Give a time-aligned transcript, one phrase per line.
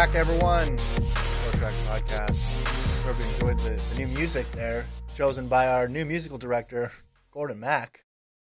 [0.00, 0.78] Back, everyone.
[0.78, 3.04] FloTrack Podcast.
[3.04, 6.90] Hope you enjoyed the, the new music there, chosen by our new musical director,
[7.30, 8.06] Gordon Mack.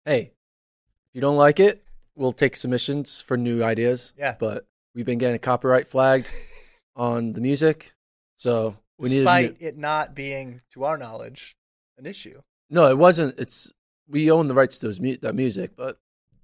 [0.05, 1.83] Hey, if you don't like it,
[2.15, 4.13] we'll take submissions for new ideas.
[4.19, 4.37] Yeah.
[4.39, 6.29] But we've been getting copyright flagged
[6.95, 7.95] on the music.
[8.37, 11.57] So we need Despite it not being, to our knowledge,
[11.97, 12.43] an issue.
[12.69, 13.41] No, it wasn't.
[13.41, 13.73] It's
[14.07, 15.97] we own the rights to those mu- that music, but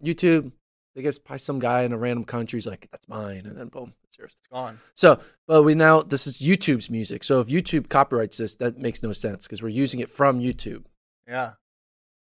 [0.03, 0.53] YouTube,
[0.97, 2.57] I guess by some guy in a random country.
[2.57, 4.35] He's like, that's mine, and then boom, it's yours.
[4.39, 4.79] It's gone.
[4.95, 7.23] So, but we now this is YouTube's music.
[7.25, 10.85] So if YouTube copyrights this, that makes no sense because we're using it from YouTube.
[11.29, 11.53] Yeah.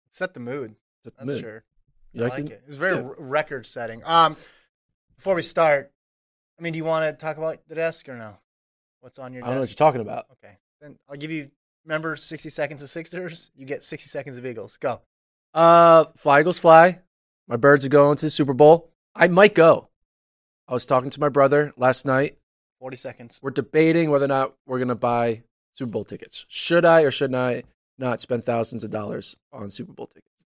[0.09, 0.75] Set the mood.
[1.03, 1.41] Set the That's mood.
[1.41, 1.63] sure.
[2.13, 2.51] You I like it?
[2.51, 2.61] it.
[2.63, 3.09] It was very Yeah.
[3.17, 4.01] record setting.
[4.05, 4.37] Um,
[5.17, 5.91] before we start,
[6.57, 8.37] I mean, do you want to talk about the desk or no?
[9.01, 10.25] What's on your I don't know what you're talking about.
[10.31, 10.57] Okay.
[10.81, 11.51] Then I'll give you,
[11.83, 13.51] remember 60 seconds of Sixers?
[13.55, 14.77] You get 60 seconds of Eagles.
[14.77, 15.01] Go.
[15.53, 16.99] Uh, fly Eagles fly.
[17.47, 18.89] My birds are going to the Super Bowl.
[19.15, 19.89] I might go.
[20.67, 22.37] I was talking to my brother last night.
[22.79, 23.39] 40 seconds.
[23.43, 26.45] We're debating whether or not we're going to buy Super Bowl tickets.
[26.47, 27.63] Should I or shouldn't I
[27.97, 30.43] not spend thousands of dollars on Super Bowl tickets?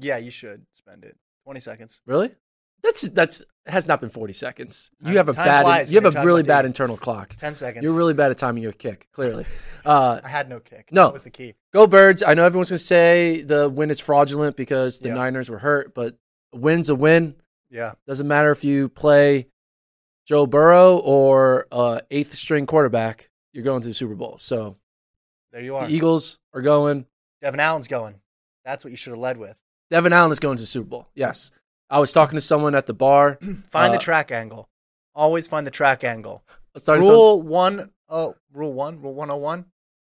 [0.00, 1.16] Yeah, you should spend it.
[1.44, 2.02] 20 seconds.
[2.06, 2.34] Really?
[2.82, 4.90] That's that's has not been 40 seconds.
[5.04, 7.36] You have a time bad flies you have a really bad internal clock.
[7.36, 7.84] 10 seconds.
[7.84, 9.46] You're really bad at timing your kick, clearly.
[9.84, 10.90] Uh, I had no kick.
[10.92, 11.06] no.
[11.06, 11.54] That was the key.
[11.72, 12.22] Go Birds.
[12.22, 15.14] I know everyone's going to say the win is fraudulent because the Yeah.
[15.14, 16.16] Niners were hurt, but
[16.52, 17.34] a win's a win.
[17.68, 17.94] Yeah.
[18.06, 19.48] Doesn't matter if you play
[20.24, 24.38] Joe Burrow or uh, eighth string quarterback, you're going to the Super Bowl.
[24.38, 24.76] So
[25.50, 25.88] There you are.
[25.88, 27.06] the Eagles are going.
[27.40, 28.20] Devin Allen's going.
[28.64, 29.60] That's what you should have led with.
[29.90, 31.08] Devin Allen is going to the Super Bowl.
[31.16, 31.50] Yes.
[31.92, 33.38] I was talking to someone at the bar.
[33.70, 34.68] Find Uh, the track angle.
[35.14, 36.42] Always find the track angle.
[36.48, 39.66] I was talking Rule one oh rule one, rule one oh one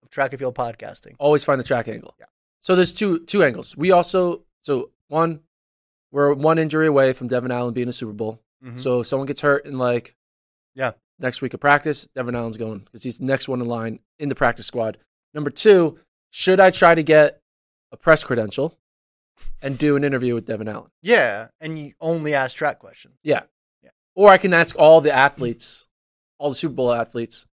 [0.03, 1.15] of track and field podcasting.
[1.19, 2.15] always find the track angle.
[2.19, 2.27] Yeah.
[2.61, 3.77] So there's two two angles.
[3.77, 5.41] We also so one
[6.13, 8.41] we're one injury away from Devin Allen being a Super Bowl.
[8.65, 8.81] Mhm.
[8.81, 10.17] So if someone gets hurt in like
[10.75, 10.93] Yeah.
[11.19, 14.31] next week of practice, Devin Allen's going because he's the next one in line in
[14.31, 14.97] the practice squad.
[15.35, 15.99] Number two,
[16.31, 17.43] should I try to get
[17.93, 18.79] a press credential
[19.63, 20.91] and do an interview with Devin Allen?
[21.03, 23.19] Yeah, and you only ask track questions.
[23.23, 23.43] Yeah.
[23.83, 23.91] Yeah.
[24.15, 25.89] Or I can ask all the athletes,
[26.39, 27.47] all the Super Bowl athletes,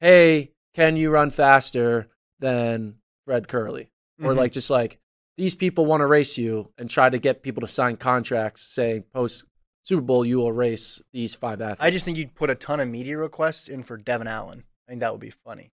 [0.00, 3.88] hey, can you run faster than Fred Kerley?
[4.22, 4.36] Or Mhm.
[4.36, 4.98] like just like
[5.36, 9.04] these people want to race you and try to get people to sign contracts saying
[9.12, 9.46] post
[9.82, 11.80] Super Bowl you will race these five athletes.
[11.80, 14.64] I just think you'd put a ton of media requests in for Devin Allen.
[14.86, 15.72] I think that would be funny.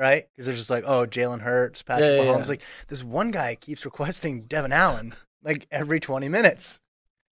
[0.00, 0.24] Right?
[0.34, 2.44] Because they're just like, oh, Jalen Hurts, Patrick Yeah, yeah, Mahomes.
[2.44, 2.48] yeah.
[2.48, 5.14] Like, this one guy keeps requesting Devin Allen
[5.44, 6.80] like every 20 minutes.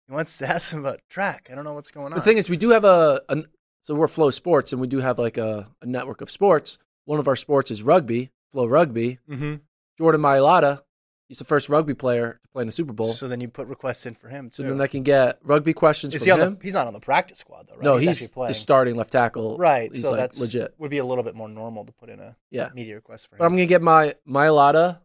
[0.09, 1.49] He wants to ask him about track.
[1.51, 2.19] I don't know what's going on.
[2.19, 3.45] the thing is we do have a, a
[3.83, 6.79] so we're Flow Sports and we do have like a, a network of sports.
[7.05, 9.21] One of our sports is rugby, Flow Rugby.
[9.31, 9.55] mm-hmm.
[9.97, 10.83] Jordan Mailata
[11.29, 13.13] He's the first rugby player to play in the Super Bowl.
[13.13, 14.55] So, then you put requests in for him too.
[14.55, 16.57] So then I can get rugby questions Is he on him.
[16.57, 17.83] the, he's not on the practice squad though, right?
[17.83, 19.57] no, he's, he's, the starting left tackle.
[19.59, 19.93] right.
[19.93, 20.75] He's so like that's legit.
[20.79, 22.69] Would be a little bit more normal to put in a Yeah.
[22.75, 23.39] media request for him.
[23.41, 25.01] But I'm gonna get my my Lotta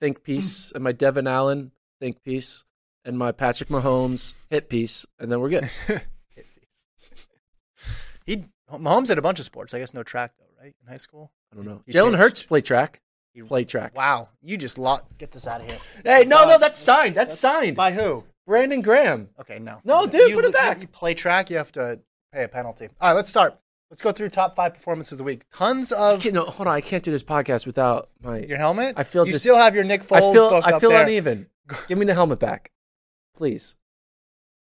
[0.00, 1.70] think piece and my Devin Allen
[2.00, 2.64] think piece
[3.04, 5.70] and my Patrick Mahomes hit piece, and then we're good.
[8.26, 9.74] he Mahomes did a bunch of sports.
[9.74, 10.74] I guess no track though, right?
[10.82, 11.30] In high school.
[11.52, 11.82] I don't know.
[11.86, 12.18] He Jalen pitched.
[12.18, 13.00] Hurts played track.
[13.44, 13.94] Played track.
[13.96, 15.18] Wow, you just locked.
[15.18, 15.78] Get this out of here.
[16.04, 17.14] Hey, no, no, that's signed.
[17.14, 17.76] That's signed.
[17.76, 18.24] By who?
[18.46, 19.28] Brandon Graham.
[19.40, 19.80] Okay, no.
[19.84, 20.80] No, dude, You- put it back.
[20.80, 21.98] You play track, you have to
[22.32, 22.88] pay a penalty.
[23.00, 23.58] All right, let's start.
[23.90, 25.42] Let's go through top five performances of the week.
[25.54, 26.74] Tons I of can't, no, hold on.
[26.74, 28.38] I can't do this podcast without my.
[28.38, 28.94] your helmet.
[28.96, 30.50] I feel you just- still have your Nick Foles I feel.
[30.50, 31.02] book I up feel there.
[31.02, 31.46] uneven.
[31.88, 32.70] Give me the helmet back,
[33.36, 33.76] please.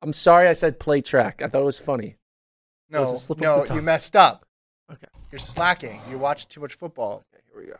[0.01, 0.47] I'm sorry.
[0.47, 1.41] I said play track.
[1.41, 2.07] I thought it was funny.
[2.07, 3.77] It No, was a slip of no, tongue.
[3.77, 4.45] you messed up.
[4.91, 5.07] Okay.
[5.31, 6.01] You're slacking.
[6.09, 7.23] You watch too much football.
[7.33, 7.77] Okay, here we go.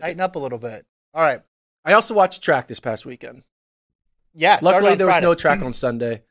[0.00, 0.84] Tighten up a little bit.
[1.14, 1.40] All right.
[1.84, 3.42] I also watched track this past weekend.
[4.34, 4.58] Yeah.
[4.62, 6.22] Luckily, there was no track on Sunday.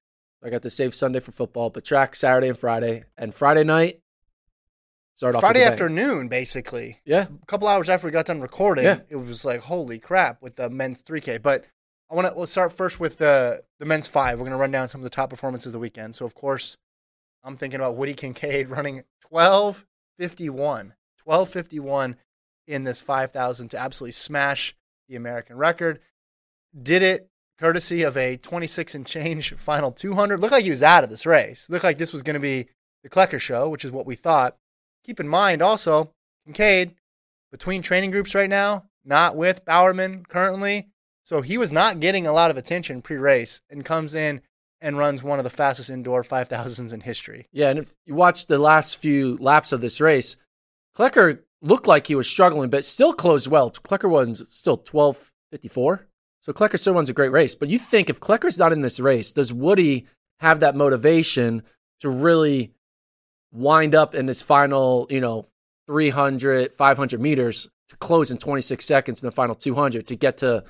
[0.43, 3.05] I got to save Sunday for football, but track Saturday and Friday.
[3.17, 4.01] And Friday night,
[5.15, 6.99] started off with Friday afternoon, basically.
[7.05, 8.99] Yeah, A couple hours after we got done recording, Yeah.
[9.09, 11.41] it was like holy crap with the men's 3K.
[11.41, 11.65] But
[12.11, 14.37] I want to let's start first with the the men's five.
[14.39, 16.15] We're gonna run down some of the top performances of the weekend.
[16.15, 16.77] So of course,
[17.43, 19.03] I'm thinking about Woody Kincaid running
[19.33, 20.91] 12:51,
[21.27, 22.15] 12:51
[22.67, 24.75] in this 5,000 to absolutely smash
[25.07, 25.99] the American record.
[26.81, 30.39] Did it courtesy of a 26 and change final 200.
[30.39, 31.69] Looked like he was out of this race.
[31.69, 32.67] Looked like this was going to be
[33.03, 34.57] the Klecker show, which is what we thought.
[35.03, 36.11] Keep in mind also,
[36.45, 36.95] Kincaid
[37.51, 40.89] between training groups right now, not with Bowerman currently.
[41.23, 44.41] So he was not getting a lot of attention pre race and comes in
[44.81, 47.47] and runs one of the fastest indoor 5,000s in history.
[47.51, 47.69] yeah.
[47.69, 50.35] And if you watch the last few laps of this race,
[50.95, 53.71] Klecker looked like he was struggling, but still closed well.
[53.71, 56.05] Klecker was still 12:54.
[56.41, 57.55] So Klecker still runs a great race.
[57.55, 60.05] But you think if Klecker's not in this race, does Woody
[60.39, 61.63] have that motivation
[62.01, 62.73] to really
[63.51, 65.47] wind up in his final, you know,
[65.87, 70.63] 300, 500 meters to close in 26 seconds in the final 200 to get to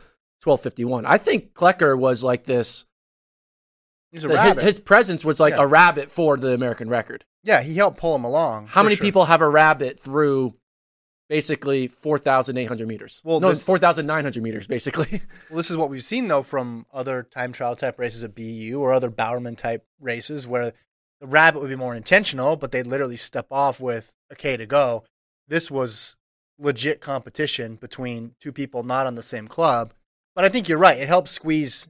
[0.44, 1.06] 1251?
[1.06, 2.86] I think Klecker was like this.
[4.12, 4.64] He's a his- rabbit.
[4.64, 5.64] His, presence was like Yeah.
[5.64, 7.26] a rabbit for the American record.
[7.44, 8.68] yeah, he helped pull him along.
[8.68, 9.04] How many sure.
[9.04, 10.54] people have a rabbit through
[11.30, 13.22] basically 4,800 meters?
[13.24, 15.22] Well, no, this- 4,900 meters, basically.
[15.50, 18.80] Well, this is what we've seen though from other time trial type races at BU
[18.80, 20.74] or other Bowerman type races where
[21.22, 24.66] the rabbit would be more intentional, but they'd literally step off with a K to
[24.66, 25.04] go.
[25.48, 26.18] This was
[26.58, 29.94] legit competition between two people not on the same club.
[30.36, 30.98] But I think you're right.
[30.98, 31.88] It helps squeeze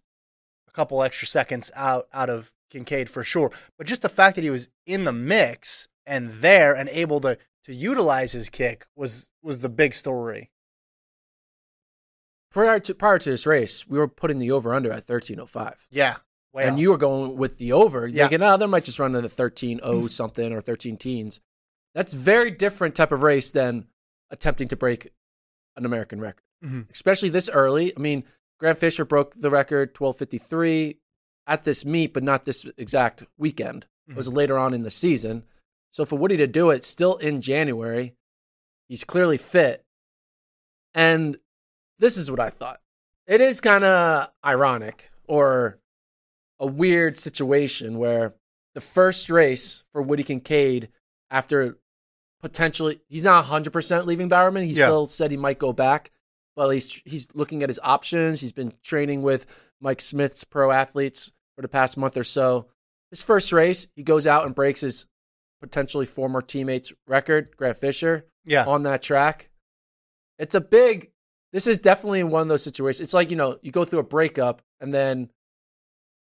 [0.67, 3.51] a couple extra seconds out out of Kincaid for sure.
[3.77, 7.37] But just the fact that he was in the mix and there and able to
[7.65, 10.51] to utilize his kick was was the big story.
[12.51, 15.87] prior to prior to this race, we were putting the over under at 1305.
[15.91, 16.17] Yeah.
[16.53, 16.79] Way and off.
[16.79, 18.27] you were going with the over, Yeah.
[18.29, 21.41] thinking, oh, they might just run to the 13 0 something or 13 teens.
[21.93, 23.87] That's very different type of race than
[24.29, 25.11] attempting to break
[25.75, 26.89] an American record, Mhm.
[26.91, 27.93] especially this early.
[27.95, 28.23] I mean,
[28.59, 30.99] Grant Fisher broke the record 1253
[31.45, 33.87] at this meet, but not this exact weekend.
[34.07, 35.43] It was later on in the season.
[35.95, 38.15] So for Woody to do it still in January,
[38.89, 39.85] he's clearly fit.
[40.93, 41.37] And
[41.99, 42.81] this is what I thought.
[43.27, 45.79] It is kind of ironic or
[46.59, 48.33] a weird situation where
[48.73, 50.89] the first race for Woody Kincaid
[51.31, 51.77] after
[52.41, 54.63] potentially he's not 100% leaving Bowerman.
[54.63, 54.87] He Yeah.
[54.87, 56.11] still said he might go back,
[56.57, 58.41] but he's he's looking at his options.
[58.41, 59.45] He's been training with
[59.79, 62.67] Mike Smith's pro athletes for the past month or so.
[63.11, 65.05] His first race, he goes out and breaks his
[65.65, 68.65] potentially former teammate's record, Grant Fisher, Yeah.
[68.65, 69.49] on that track.
[70.37, 71.11] It's a big.
[71.51, 73.01] This is definitely one of those situations.
[73.01, 75.29] It's like you know you go through a breakup and then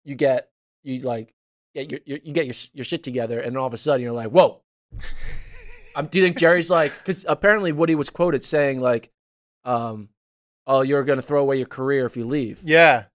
[0.05, 0.49] you get
[0.83, 1.33] you like
[1.73, 4.29] get your, you get your your shit together and all of a sudden you're like
[4.29, 4.61] whoa.
[5.95, 9.11] um, do you think Jerry's like because apparently Woody was quoted saying like,
[9.63, 10.09] um,
[10.67, 13.05] "Oh, you're gonna throw away your career if you leave." Yeah.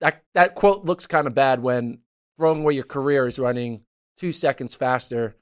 [0.00, 2.00] That that quote looks kind of bad when
[2.36, 3.80] throwing away your career is running
[4.16, 5.36] two seconds faster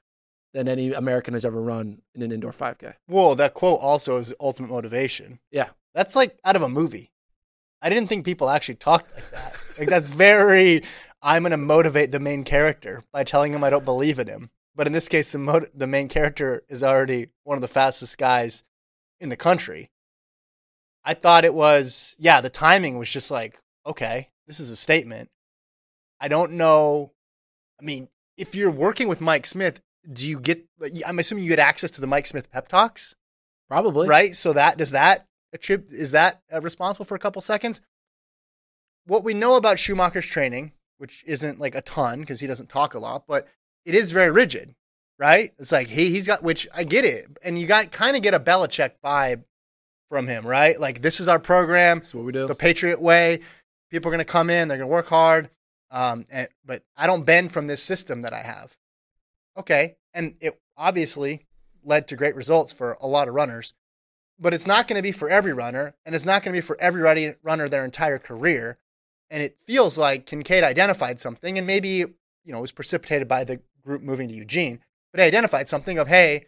[0.53, 2.93] than any American has ever run in an indoor 5K.
[3.07, 5.39] Whoa, that quote also is ultimate motivation.
[5.51, 5.69] Yeah.
[5.93, 7.11] That's like out of a movie.
[7.81, 9.57] I didn't think people actually talked like that.
[9.77, 10.83] Like that's very
[11.21, 14.49] I'm going to motivate the main character by telling him I don't believe in him.
[14.75, 18.63] But in this case the the main character is already one of the fastest guys
[19.19, 19.91] in the country.
[21.03, 25.29] I thought it was yeah, the timing was just like, okay, this is a statement.
[26.19, 27.11] I don't know
[27.79, 30.65] I mean, if you're working with Mike Smith, do you get
[31.05, 33.15] I'm assuming you get access to the Mike Smith pep talks?
[33.69, 34.07] Probably.
[34.07, 34.33] right?
[34.35, 35.25] So that does that
[35.55, 37.81] attrib- is that uh, responsible for a couple seconds?
[39.07, 42.93] What we know about Schumacher's training, which isn't like a ton because he doesn't talk
[42.93, 43.47] a lot, but
[43.85, 44.75] it is very rigid,
[45.19, 45.51] right?
[45.59, 48.33] It's like he he's got which I get it, and you got kind of get
[48.33, 49.43] a Belichick vibe
[50.09, 50.79] from him, right?
[50.79, 52.47] Like this is our program, That's what we do.
[52.47, 53.39] the Patriot way.
[53.91, 55.49] People are going to come in, they're going to work hard,
[55.91, 58.77] um, and, but I don't bend from this system that I have.
[59.57, 61.45] Okay, and it obviously
[61.83, 63.73] led to great results for a lot of runners,
[64.39, 66.65] but it's not going to be for every runner, and it's not going to be
[66.65, 67.01] for every
[67.43, 68.77] runner their entire career.
[69.29, 73.43] And it feels like Kincaid identified something, and maybe you know it was precipitated by
[73.43, 74.79] the group moving to Eugene,
[75.11, 76.45] but he identified something of hey,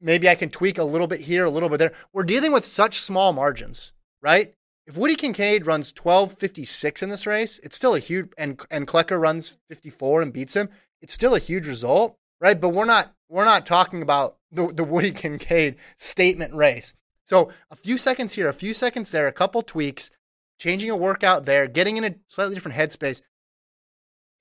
[0.00, 1.94] maybe I can tweak a little bit here, a little bit there.
[2.12, 4.54] We're dealing with such small margins, right?
[4.86, 9.18] If Woody Kincaid runs 12.56 in this race, it's still a huge, and and Klecker
[9.18, 10.68] runs 54 and beats him,
[11.00, 12.60] it's still a huge result, right?
[12.60, 16.92] But we're not we're not talking about the the Woody Kincaid statement race.
[17.24, 20.10] So a few seconds here, a few seconds there, a couple tweaks,
[20.58, 23.22] changing a workout there, getting in a slightly different headspace.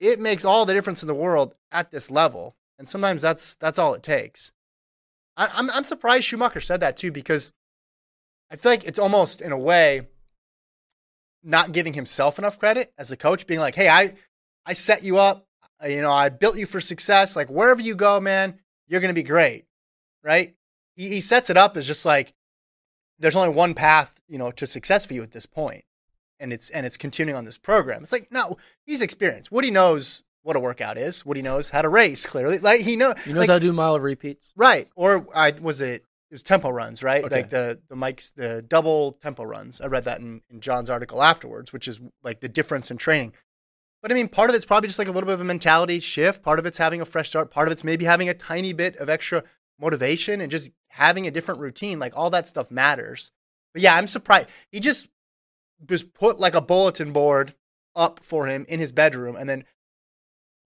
[0.01, 3.79] It makes all the difference in the world at this level, and sometimes that's that's
[3.79, 4.51] all it takes.
[5.37, 7.51] I, I'm I'm surprised Schumacher said that too because
[8.51, 10.07] I feel like it's almost in a way
[11.43, 14.13] not giving himself enough credit as a coach, being like, "Hey, I
[14.65, 15.47] I set you up,
[15.85, 17.35] you know, I built you for success.
[17.35, 19.65] Like wherever you go, man, you're gonna be great,
[20.23, 20.55] right?"
[20.95, 22.33] He he sets it up as just like
[23.19, 25.83] there's only one path, you know, to success for you at this point,
[26.39, 28.03] and it's and it's continuing on this program.
[28.03, 29.51] It's like no, he's experienced.
[29.51, 31.25] Woody knows what a workout is.
[31.25, 32.25] Woody knows how to race.
[32.25, 34.53] Clearly, like he know He knows like, how to do mile of repeats.
[34.55, 34.87] Right.
[34.95, 37.23] Or I was it it was tempo runs, right?
[37.23, 37.35] Okay.
[37.35, 39.79] Like the the mics, the double tempo runs.
[39.79, 43.33] I read that in, in John's article afterwards, which is like the difference in training.
[44.01, 45.99] But I mean, part of it's probably just like a little bit of a mentality
[45.99, 46.41] shift.
[46.41, 47.51] Part of it's having a fresh start.
[47.51, 49.43] Part of it's maybe having a tiny bit of extra
[49.79, 51.99] motivation and just having a different routine.
[51.99, 53.29] Like all that stuff matters.
[53.71, 54.49] But yeah, I'm surprised.
[54.71, 55.09] He just
[55.85, 57.53] just put like a bulletin board
[57.95, 59.65] up for him in his bedroom and then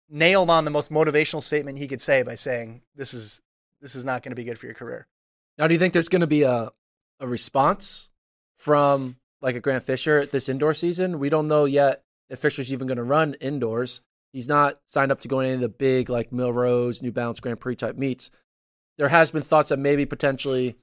[0.10, 3.42] nailed on the most motivational statement he could say by saying, This is
[3.80, 5.08] this is not going to be good for your career.
[5.58, 6.72] Now, do you think there's going to be a
[7.20, 8.10] a response
[8.58, 11.20] from like a Grant Fisher this indoor season?
[11.20, 14.02] We don't know yet if Fisher's even going to run indoors.
[14.32, 17.40] He's not signed up to go in any of the big like Millrose, New Balance
[17.40, 18.32] Grand Prix type meets.
[18.98, 20.76] There has been thoughts that maybe potentially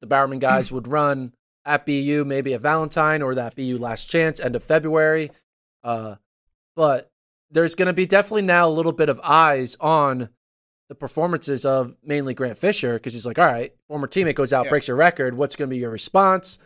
[0.00, 1.32] the Bowerman guys would run
[1.64, 5.30] at BU, maybe at Valentine or that BU last chance, end of February.
[5.84, 6.16] Uh,
[6.74, 7.10] but
[7.50, 10.28] there's going to be definitely now a little bit of eyes on
[10.88, 14.64] the performances of mainly Grant Fisher because he's like, all right, former teammate goes out,
[14.66, 14.70] Yeah.
[14.70, 15.36] breaks your record.
[15.36, 16.58] What's going to be your response?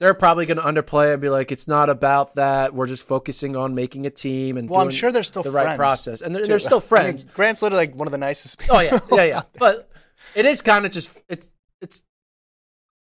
[0.00, 2.74] They're probably going to underplay and be like, it's not about that.
[2.74, 5.66] We're just focusing on making a team and Well, I'm sure they're still the friends,
[5.68, 7.24] right process, and they're, they're still I mean, friends.
[7.24, 8.76] Grant's literally like one of the nicest people.
[8.76, 9.42] oh yeah, yeah, yeah.
[9.58, 9.88] But
[10.34, 11.48] it is kind of just it's
[11.80, 12.02] it's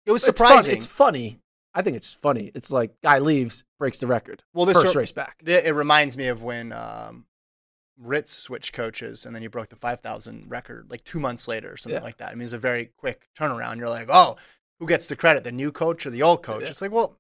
[0.07, 0.77] it was it's fun- surprising.
[0.77, 1.39] It's funny.
[1.73, 2.51] I think it's funny.
[2.55, 4.43] It's like guy leaves, breaks the record.
[4.53, 5.41] Well, this first race back.
[5.47, 7.25] It reminds me of when um,
[7.99, 11.77] Ritz switched coaches and then you broke the 5,000 record like two months later or
[11.77, 12.05] something Yeah.
[12.05, 12.31] like that.
[12.31, 13.77] I mean, it's a very quick turnaround.
[13.79, 14.37] You're like, oh,
[14.81, 16.63] who gets the credit, the new coach or the old coach?
[16.63, 16.69] Yeah.
[16.69, 17.19] It's like, well,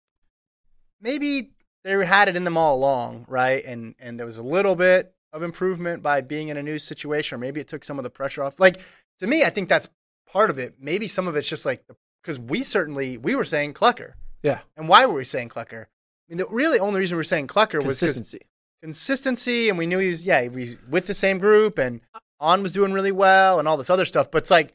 [1.00, 1.50] maybe
[1.84, 3.64] they had it in them all along, right?
[3.64, 7.36] And and there was a little bit of improvement by being in a new situation,
[7.36, 8.60] or maybe it took some of the pressure off.
[8.60, 8.80] Like
[9.18, 9.88] to me, I think that's
[10.26, 10.76] part of it.
[10.80, 11.84] Maybe some of it's just like
[12.22, 14.12] because we certainly we were saying Klecker,
[14.42, 15.84] Yeah, and why were we saying Klecker?
[15.84, 15.88] I
[16.28, 18.40] mean, the really only reason we were saying Klecker was consistency.
[18.82, 22.00] Consistency, and we knew he was yeah he was with the same group, and
[22.40, 24.30] On was doing really well, and all this other stuff.
[24.30, 24.74] But it's like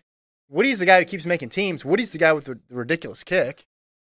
[0.50, 1.84] Woody's the guy who keeps making teams.
[1.84, 3.66] Woody's the guy with the, the ridiculous kick.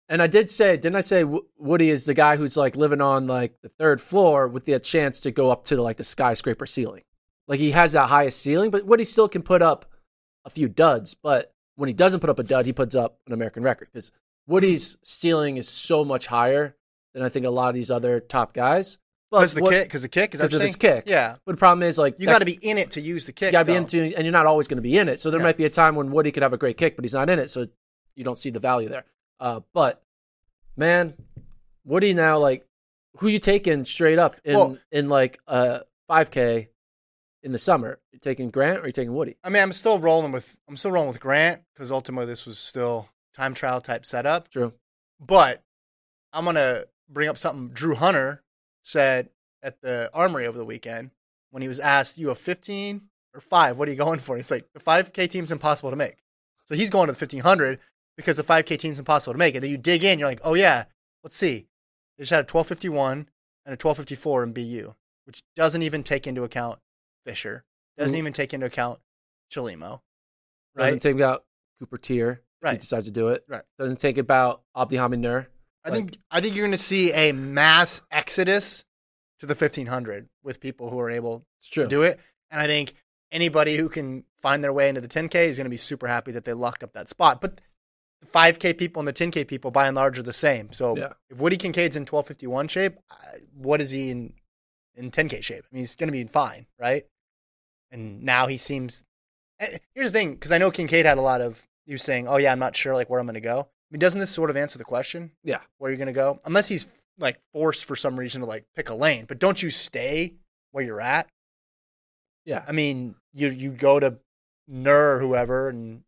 [0.08, 1.24] And I did say, didn't I say
[1.58, 5.20] Woody is the guy who's like living on like the third floor with the chance
[5.20, 7.03] to go up to like the skyscraper ceiling?
[7.48, 9.86] Like he has that highest ceiling, but Woody still can put up
[10.46, 11.13] a few duds.
[11.13, 14.12] But when he doesn't put up a dud, he puts up an American record because
[14.48, 16.75] Woody's ceiling is so much higher
[17.13, 18.98] than I think a lot of these other top guys.
[19.31, 21.03] Because the what- kick, because the kick because of his kick.
[21.07, 23.31] Yeah, But the problem is like you got to be in it to use the
[23.31, 23.48] kick.
[23.48, 25.19] you got to be into, and you're not always going to be in it.
[25.19, 25.43] So there Yeah.
[25.45, 27.38] might be a time when Woody could have a great kick, but he's not in
[27.38, 27.67] it, so
[28.15, 29.05] you don't see the value there.
[29.39, 30.01] Uh, but
[30.75, 31.13] man,
[31.86, 32.65] Woody now like
[33.17, 36.69] who you taking straight up in Well- in like a 5K
[37.43, 38.00] in the summer?
[38.12, 39.38] You taking Grant or you taking Woody?
[39.43, 42.57] I mean, I'm still rolling with I'm still rolling with Grant because ultimately this was
[42.57, 44.50] still time trial type setup.
[44.50, 44.74] True.
[45.19, 45.63] But
[46.33, 48.43] I'm gonna bring up something Drew Hunter
[48.89, 49.29] said
[49.62, 51.12] at the Armory over the weekend
[51.51, 53.77] when he was asked, "You have 15 or five?
[53.77, 56.24] What are you going for?" He's like, "The 5K team's impossible to make."
[56.65, 57.79] So he's going to the 1500
[58.17, 59.55] because the 5K team's impossible to make.
[59.55, 60.86] And then you dig in, you're like, "Oh yeah,
[61.24, 61.67] let's see."
[62.17, 63.29] They just had a 1251
[63.65, 66.79] and a 1254 in BU, which doesn't even take into account
[67.25, 67.63] Fisher,
[67.98, 68.19] doesn't Mhm.
[68.19, 69.00] even take into account
[69.51, 70.01] Chelimo,
[70.75, 70.86] right?
[70.86, 71.46] Doesn't take out
[71.79, 72.36] Cooper Teare.
[72.38, 72.79] He Right.
[72.79, 73.46] decides to do it.
[73.48, 73.63] Right.
[73.77, 75.48] Doesn't think about Abdi Hamid Nur.
[75.83, 78.83] I think I think you're going to see a mass exodus
[79.39, 82.19] to the 1500 with people who are able to do it,
[82.51, 82.93] and I think
[83.31, 86.31] anybody who can find their way into the 10k is going to be super happy
[86.33, 87.39] that they locked up that spot.
[87.41, 87.62] But
[88.21, 90.74] the 5k people and the 10k people, by and large, are the same.
[90.74, 91.13] So Yeah.
[91.29, 92.98] if Woody Kincaid's in 1251 shape,
[93.53, 94.33] what is he in
[94.95, 95.63] in 10k shape?
[95.63, 97.05] I mean, he's going to be fine, right?
[97.91, 99.05] And now he seems.
[99.59, 102.38] Eh, here's the thing, because I know Kincaid had a lot of you saying, "Oh
[102.38, 104.50] yeah, I'm not sure like where I'm going to go." I mean, doesn't this sort
[104.50, 105.31] of answer the question?
[105.43, 105.60] Yeah.
[105.79, 108.89] where you're going to go, unless he's like forced for some reason to like pick
[108.89, 109.25] a lane.
[109.27, 110.34] But don't you stay
[110.72, 111.27] where you're at?
[112.46, 112.63] Yeah.
[112.67, 114.17] I mean, you you go to
[114.67, 116.03] Nur or whoever, and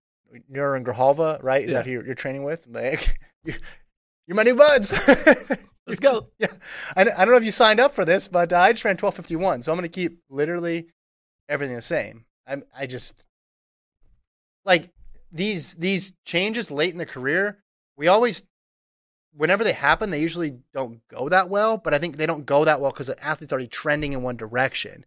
[0.47, 1.63] Nur and Grijalva, right?
[1.63, 1.77] Is Yeah.
[1.79, 2.67] that who you're, you're training with?
[2.69, 3.57] Like, you're,
[4.27, 4.93] you're my new buds.
[5.87, 6.27] Let's go.
[6.37, 6.47] Yeah,
[6.95, 8.91] I, I don't know if you signed up for this, but uh, I just ran
[8.93, 10.87] 1251, so I'm going to keep literally
[11.49, 12.25] everything the same.
[12.47, 13.25] I'm I just
[14.65, 14.89] like
[15.31, 17.57] these these changes late in the career.
[17.97, 18.43] We always,
[19.35, 21.77] whenever they happen, they usually don't go that well.
[21.77, 24.37] But I think they don't go that well because the athlete's already trending in one
[24.37, 25.05] direction.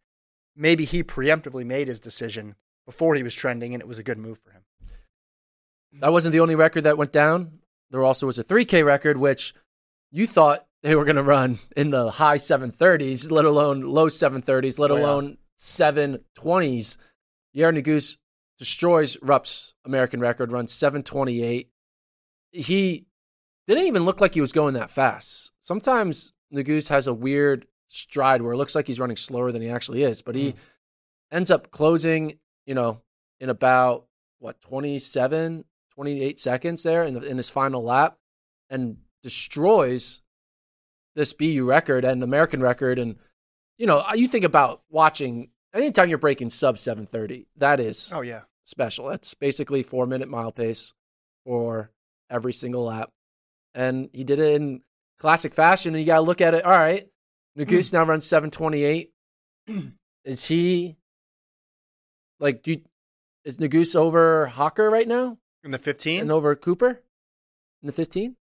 [0.56, 2.54] Maybe he preemptively made his decision
[2.86, 4.62] before he was trending, and it was a good move for him.
[6.00, 7.60] That wasn't the only record that went down.
[7.90, 9.54] There also was a 3K record, which
[10.10, 14.78] you thought they were going to run in the high 730s, let alone low 730s,
[14.78, 15.02] let Oh, yeah.
[15.02, 16.96] alone 720s.
[17.56, 18.18] Yared Nuguse
[18.58, 21.70] destroys Rupp's American record, runs 728.
[22.54, 23.06] He
[23.66, 25.52] didn't even look like he was going that fast.
[25.60, 29.68] Sometimes Nuguse has a weird stride where it looks like he's running slower than he
[29.68, 30.56] actually is, but he mm.
[31.30, 33.00] ends up closing, you know,
[33.40, 34.06] in about
[34.38, 38.18] what 27 28 seconds there in, the, in his final lap
[38.68, 40.22] and destroys
[41.14, 42.98] this BU record and American record.
[42.98, 43.16] And,
[43.78, 48.42] you know, you think about watching anytime you're breaking sub 730, that is Oh yeah,
[48.64, 49.06] special.
[49.06, 50.92] That's basically four minute mile pace
[51.44, 51.90] for
[52.30, 53.10] every single lap.
[53.74, 54.82] And he did it in
[55.18, 55.94] classic fashion.
[55.94, 56.64] And you got to look at it.
[56.64, 57.08] All right.
[57.58, 59.10] Nuguse now runs 728.
[60.24, 60.96] is he
[62.40, 62.80] like, do you,
[63.44, 66.20] is Nuguse over Hocker right now in the 15.
[66.22, 67.00] and over Cooper
[67.82, 68.36] in the 15?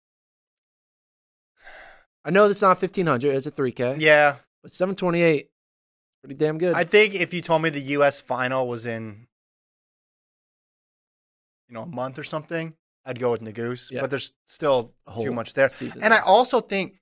[2.25, 4.01] I know that's not 1500, it's a 3K.
[4.01, 5.51] yeah, But 728,
[6.23, 6.75] pretty damn good.
[6.75, 8.21] I think if you told me the U.S.
[8.21, 9.27] final was in,
[11.68, 13.91] you know, a month or something, I'd go with Nuguse.
[13.91, 14.03] Yeah.
[14.03, 15.69] But there's still too much there.
[15.69, 16.03] season.
[16.03, 17.01] And I also think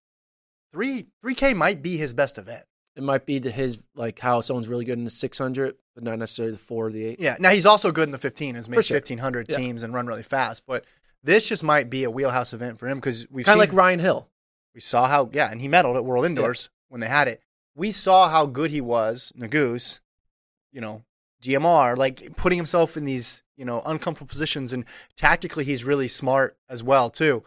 [0.73, 2.65] three three K might be his best event.
[2.97, 6.19] it might be the, his, like, how someone's really good in the 600, but not
[6.19, 7.21] necessarily the 4 or the 8.
[7.21, 7.37] Yeah.
[7.39, 8.55] Now he's also good in the 15.
[8.57, 8.97] Has made sure.
[8.97, 9.57] 1500 Yeah.
[9.57, 10.65] teams and run really fast.
[10.67, 10.85] But
[11.23, 14.01] this just might be a wheelhouse event for him because we've Kind of like Ryan
[14.01, 14.29] Hill.
[14.75, 17.43] we saw how yeah, and he medaled at World Indoors when they had it.
[17.77, 20.01] We saw how good he was, Nuguse,
[20.73, 21.05] you know,
[21.43, 26.57] DMR, like putting himself in these, you know, uncomfortable positions and tactically he's really smart
[26.68, 27.44] as well too.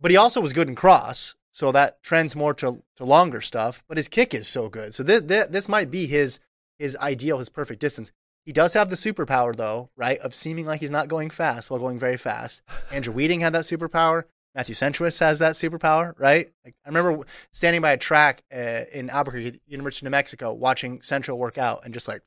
[0.00, 3.82] But he also was good in cross, so that trends more to, to longer stuff,
[3.88, 4.94] but his kick is so good.
[4.94, 6.40] So this, this, this might be his
[6.78, 8.12] his ideal, his perfect distance.
[8.44, 11.80] He does have the superpower though, right, of seeming like he's not going fast while
[11.80, 12.62] going very fast.
[12.92, 14.24] Andrew Wheating had that superpower.
[14.56, 16.48] Matthew Centrowitz has that superpower, right?
[16.64, 21.00] Like, I remember standing by a track uh, in Albuquerque, University of New Mexico, watching
[21.00, 22.22] Central work out and just like,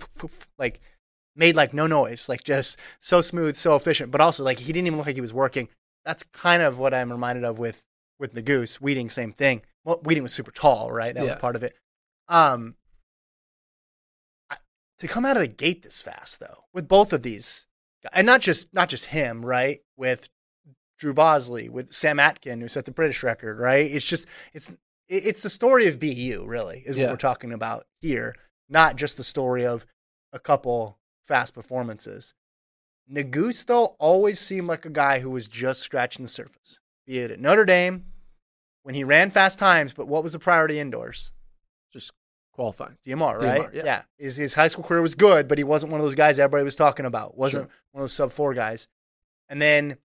[0.58, 0.80] like
[1.38, 4.88] made like no noise, like just so smooth, so efficient, but also like he didn't
[4.88, 5.68] even look like he was working.
[6.04, 7.84] That's kind of what I'm reminded of with
[8.18, 8.80] with the goose.
[8.80, 9.62] Wheating, same thing.
[9.84, 11.14] Well, Wheating was super tall, right?
[11.14, 11.74] That was part of it.
[12.28, 12.74] Um,
[14.50, 14.56] I,
[14.98, 17.68] to come out of the gate this fast though, with both of these,
[18.12, 19.80] and not just not just him, right?
[19.96, 20.28] With
[20.98, 23.90] Drew Bosley, with Sam Atkin, who set the British record, right?
[23.90, 24.72] It's just it's
[25.08, 28.34] it's the story of BU, really, is what we're talking about here,
[28.68, 29.86] not just the story of
[30.32, 30.98] a couple
[31.28, 32.34] fast performances.
[33.06, 36.78] Though, always seemed like a guy who was just scratching the surface.
[37.06, 38.04] Be it at Notre Dame,
[38.82, 41.32] when he ran fast times, but what was the priority indoors?
[41.92, 42.12] Just
[42.52, 42.96] qualifying.
[43.06, 43.74] DMR, DMR, right?
[43.74, 44.02] yeah.
[44.18, 46.64] His, his high school career was good, but he wasn't one of those guys everybody
[46.64, 47.36] was talking about.
[47.36, 47.70] Wasn't Sure.
[47.92, 48.88] one of those sub four guys.
[49.48, 49.96] And then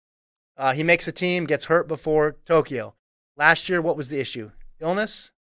[0.55, 2.95] uh, he makes a team, gets hurt before Tokyo.
[3.35, 4.51] Last year, what was the issue?
[4.79, 5.31] Illness?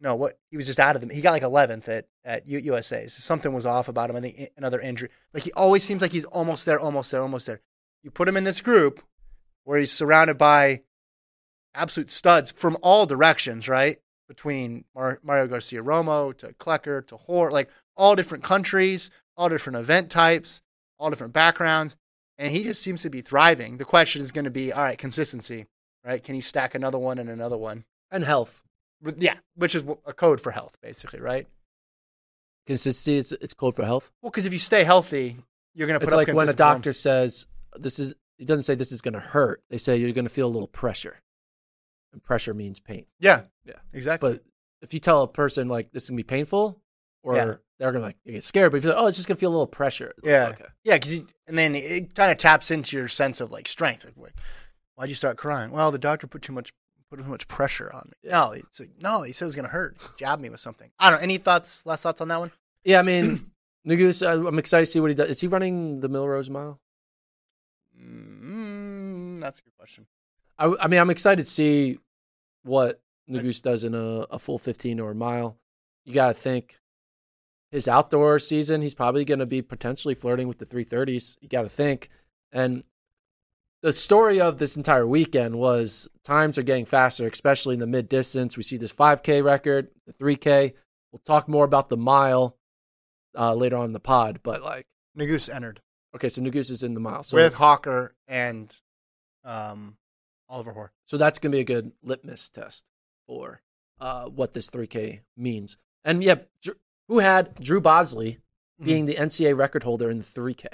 [0.00, 1.10] No, what he was just out of them.
[1.10, 3.06] He got like 11th at at U- USA.
[3.06, 4.16] So something was off about him.
[4.16, 5.10] I think another injury.
[5.32, 7.60] Like he always seems like he's almost there, almost there, almost there.
[8.02, 9.02] You put him in this group
[9.64, 10.82] where he's surrounded by
[11.74, 13.98] absolute studs from all directions, right?
[14.28, 19.78] Between Mar- Mario Garcia Romo to Klecker to Hoare, like all different countries, all different
[19.78, 20.62] event types,
[20.98, 21.96] all different backgrounds.
[22.38, 23.76] And he just seems to be thriving.
[23.76, 25.66] The question is going to be all right, consistency,
[26.04, 26.22] right?
[26.22, 27.84] Can he stack another one and another one?
[28.10, 28.62] And health.
[29.18, 31.46] Yeah, which is a code for health, basically, right?
[32.66, 34.10] Consistency, it's, it's code for health.
[34.22, 35.36] Well, because if you stay healthy,
[35.74, 36.74] you're going to put It's up like when a consistent form.
[36.76, 37.46] doctor says,
[37.76, 39.62] this is, he doesn't say this is going to hurt.
[39.70, 41.16] They say you're going to feel a little pressure,
[42.12, 43.06] and pressure means pain.
[43.18, 43.42] Yeah.
[43.64, 43.74] Yeah.
[43.92, 44.32] Exactly.
[44.32, 44.42] But
[44.82, 46.80] if you tell a person like this is gonna be painful,
[47.22, 47.54] or Yeah.
[47.78, 49.52] they're gonna like get scared, but if you're like, oh, it's just gonna feel a
[49.52, 50.14] little pressure.
[50.22, 50.48] Like, Yeah.
[50.48, 50.64] Okay.
[50.84, 54.04] Yeah, because and then it kind of taps into your sense of like strength.
[54.06, 54.34] Like, like,
[54.94, 55.70] why'd you start crying?
[55.70, 56.72] Well, the doctor put too much
[57.10, 58.30] put too much pressure on me.
[58.30, 59.96] No, it's like, no, he said it was gonna hurt.
[60.16, 60.90] Jab me with something.
[60.98, 61.24] I don't know.
[61.24, 61.84] Any thoughts?
[61.84, 62.52] Last thoughts on that one?
[62.84, 63.50] Yeah, I mean,
[63.86, 65.30] Nuguse, I'm excited to see what he does.
[65.30, 66.80] Is he running the Millrose Mile?
[67.98, 70.06] Mm, that's a good question.
[70.58, 71.98] I, I mean, I'm excited to see
[72.62, 75.56] what Nuguse does in a, a full 15 or a mile.
[76.04, 76.78] You got to think
[77.70, 81.36] his outdoor season, he's probably going to be potentially flirting with the 330s.
[81.40, 82.08] You got to think.
[82.52, 82.84] And
[83.82, 88.08] the story of this entire weekend was times are getting faster, especially in the mid
[88.08, 88.56] distance.
[88.56, 90.74] We see this 5K record, the 3K.
[91.12, 92.56] We'll talk more about the mile
[93.36, 94.40] uh, later on in the pod.
[94.42, 94.86] But like,
[95.18, 95.80] Nuguse entered
[96.14, 97.22] okay, so Nuguse is in the mile.
[97.22, 98.74] So with Hocker and
[99.44, 99.96] um,
[100.48, 100.92] Oliver Hoare.
[101.06, 102.84] So that's going to be a good litmus test
[103.26, 103.62] for
[104.00, 105.76] uh, what this 3K means.
[106.04, 106.36] And yeah,
[107.08, 108.38] who had Drew Bosley
[108.80, 108.86] Mm-hmm.
[108.86, 110.64] being the NCAA record holder in the 3K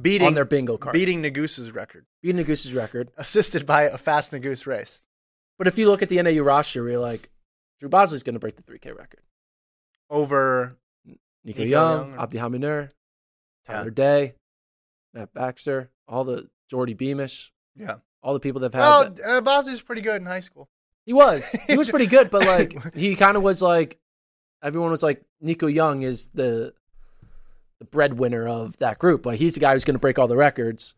[0.00, 3.10] Beating on their bingo card, beating Nuguse's record, beating Nuguse's record.
[3.18, 5.02] assisted by a fast Nuguse race.
[5.58, 7.28] But if you look at the NAU roster, you're like,
[7.78, 9.20] Drew Bosley's going to break the 3K record.
[10.08, 12.88] Over Nico, Nico Young, Young or- Abdi Tyler
[13.68, 13.84] Yeah.
[13.90, 14.34] Day,
[15.12, 17.96] Matt Baxter, all the Geordie Beamish, yeah.
[18.22, 19.18] all the people that have had.
[19.20, 20.68] Well, uh, Bosley's pretty good in high school.
[21.04, 21.50] He was.
[21.66, 23.98] He was pretty good, but like he kind of was like
[24.62, 26.72] everyone was like Nico Young is the
[27.82, 29.26] the breadwinner of that group.
[29.26, 30.94] Like he's the guy who's going to break all the records.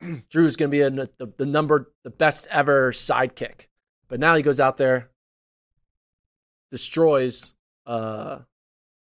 [0.30, 3.66] Drew's going to be a, the, the number the best ever sidekick.
[4.08, 5.10] But now he goes out there
[6.70, 7.54] destroys
[7.86, 8.40] uh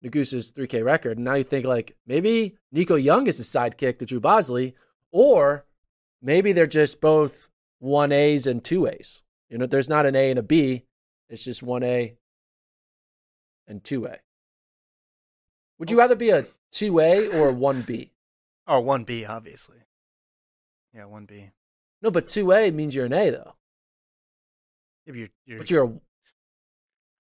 [0.03, 1.17] Nuguse's 3K record.
[1.17, 4.75] And now you think like maybe Nico Young is the sidekick to Drew Bosley
[5.11, 5.65] or
[6.21, 7.49] maybe they're just both
[7.81, 9.23] 1As and 2As.
[9.49, 10.83] You know, there's not an A and a B.
[11.29, 12.15] It's just one A
[13.67, 14.19] and two A.
[15.79, 18.11] Would you rather be a two A or a one B?
[18.67, 19.77] Oh, one B, obviously.
[20.93, 21.51] Yeah, one B.
[22.01, 23.53] No, but two A means you're an A though.
[25.05, 25.91] If you're, you're, But you're a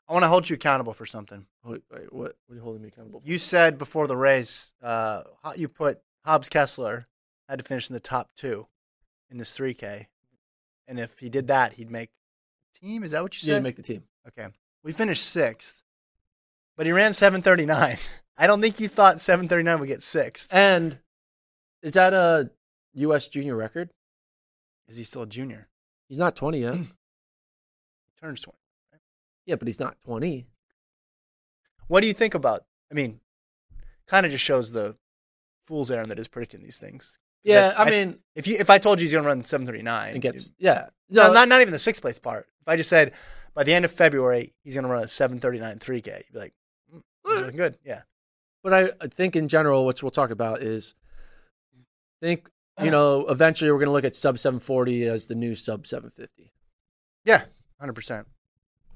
[0.09, 1.45] I want to hold you accountable for something.
[1.65, 2.35] wait, wait, what?
[2.45, 3.19] What are you holding me accountable?
[3.19, 3.27] for?
[3.27, 5.23] You said before the race, uh,
[5.55, 7.07] you put Hobbs Kessler
[7.49, 8.67] had to finish in the top two
[9.29, 10.07] in this 3K,
[10.87, 12.09] and if he did that, he'd make
[12.73, 13.03] the team.
[13.03, 13.53] Is that what you said?
[13.53, 14.03] didn't make the team.
[14.27, 14.47] okay,
[14.83, 15.83] we finished sixth,
[16.77, 17.99] but he ran 7:39.
[18.37, 20.47] I don't think you thought 7:39 would get sixth.
[20.51, 20.99] And
[21.81, 22.49] is that a
[22.93, 23.27] U.S.
[23.27, 23.89] junior record?
[24.87, 25.67] Is he still a junior?
[26.07, 26.75] He's not 20 yet.
[28.21, 28.57] Turns 20.
[29.45, 30.47] yeah, but he's not 20.
[31.87, 32.65] What do you think about?
[32.91, 33.19] I mean,
[34.07, 34.95] kind of just shows the
[35.65, 37.19] fool's errand that is predicting these things.
[37.43, 40.15] Yeah, I- I mean, If you if I told you he's going to run 7:39,
[40.15, 40.87] it gets yeah.
[41.09, 42.47] No, not not even the sixth place part.
[42.61, 43.13] If I just said
[43.53, 46.53] by the end of February he's going to run a 7:39 3K, you'd be like,
[46.93, 47.77] mm, he's looking good.
[47.85, 48.01] Yeah.
[48.67, 50.93] But I, think in general, which we'll talk about, is
[52.21, 52.49] think
[52.83, 56.51] you know eventually we're going to look at sub 740 as the new sub 750.
[57.23, 57.43] Yeah,
[57.81, 58.25] 100%.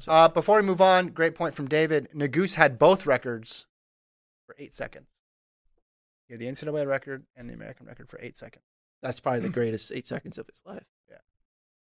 [0.10, 2.10] Uh, before we move on, great point from David.
[2.14, 3.66] Nuguse had both records
[4.46, 5.08] for eight seconds.
[6.28, 8.66] He had the NCAA record and the American record for eight seconds.
[9.02, 10.84] That's probably the greatest eight seconds of his life.
[11.10, 11.20] Yeah.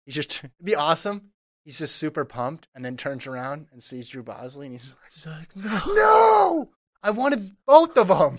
[0.04, 1.30] He's just, it'd be awesome.
[1.64, 5.26] He's just super pumped and then turns around and sees Drew Bosley and he's Just
[5.26, 5.80] like, no.
[5.94, 6.70] no,
[7.02, 8.38] I wanted both of them.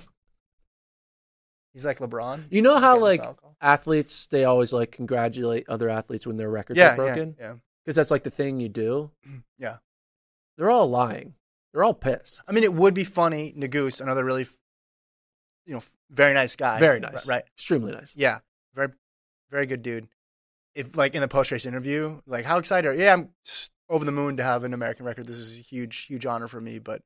[1.73, 2.45] He's like LeBron.
[2.49, 3.21] You know how like
[3.61, 7.53] athletes they always like congratulate other athletes when their records yeah, are broken Yeah, yeah,
[7.85, 9.11] because that's like the thing you do.
[9.27, 9.77] Mm, yeah.
[10.57, 11.35] They're all lying.
[11.71, 12.41] They're all pissed.
[12.47, 13.53] I mean, it would be funny.
[13.55, 14.45] Nuguse, another really,
[15.65, 16.79] you know, very nice guy.
[16.79, 17.27] Very nice.
[17.27, 17.43] Right.
[17.55, 18.15] Extremely nice.
[18.17, 18.39] Yeah.
[18.73, 18.89] Very,
[19.51, 20.07] very good dude.
[20.75, 23.03] If like in the post race interview, like how excited are you?
[23.03, 23.29] Yeah, I'm
[23.89, 25.27] over the moon to have an American record.
[25.27, 27.01] This is a huge, huge honor for me, but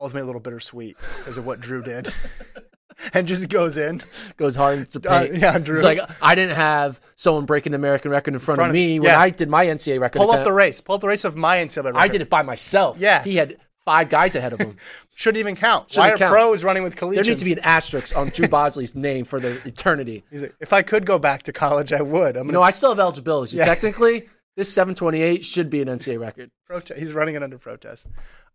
[0.00, 2.12] ultimately a little bittersweet because of what Drew did.
[3.14, 4.02] and just goes in.
[4.36, 5.36] Goes hard into Uh, paint.
[5.36, 5.74] yeah, Drew.
[5.74, 8.74] It's like I didn't have someone breaking the American record in front, front of of-
[8.74, 9.20] me when yeah.
[9.20, 10.18] I did my NCAA record.
[10.20, 10.80] Pull up the race.
[10.80, 11.98] Pull up the race of my NCAA record.
[11.98, 12.98] I did it by myself.
[12.98, 13.22] Yeah.
[13.22, 14.76] He had five guys ahead of him.
[15.14, 15.90] Shouldn't even count.
[15.90, 16.32] Shouldn't Wire count.
[16.32, 17.14] Pro is running with collegians.
[17.14, 20.24] there needs to be an asterisk on Drew Bosley's name for the eternity.
[20.30, 22.36] He's like, if I could go back to college, I would.
[22.36, 23.52] I'm gonna know, I still have eligibility.
[23.52, 23.64] So Yeah.
[23.66, 24.24] technically,
[24.56, 26.50] this 728 should be an NCAA record.
[26.66, 26.98] protest.
[27.00, 28.08] He's running it under protest.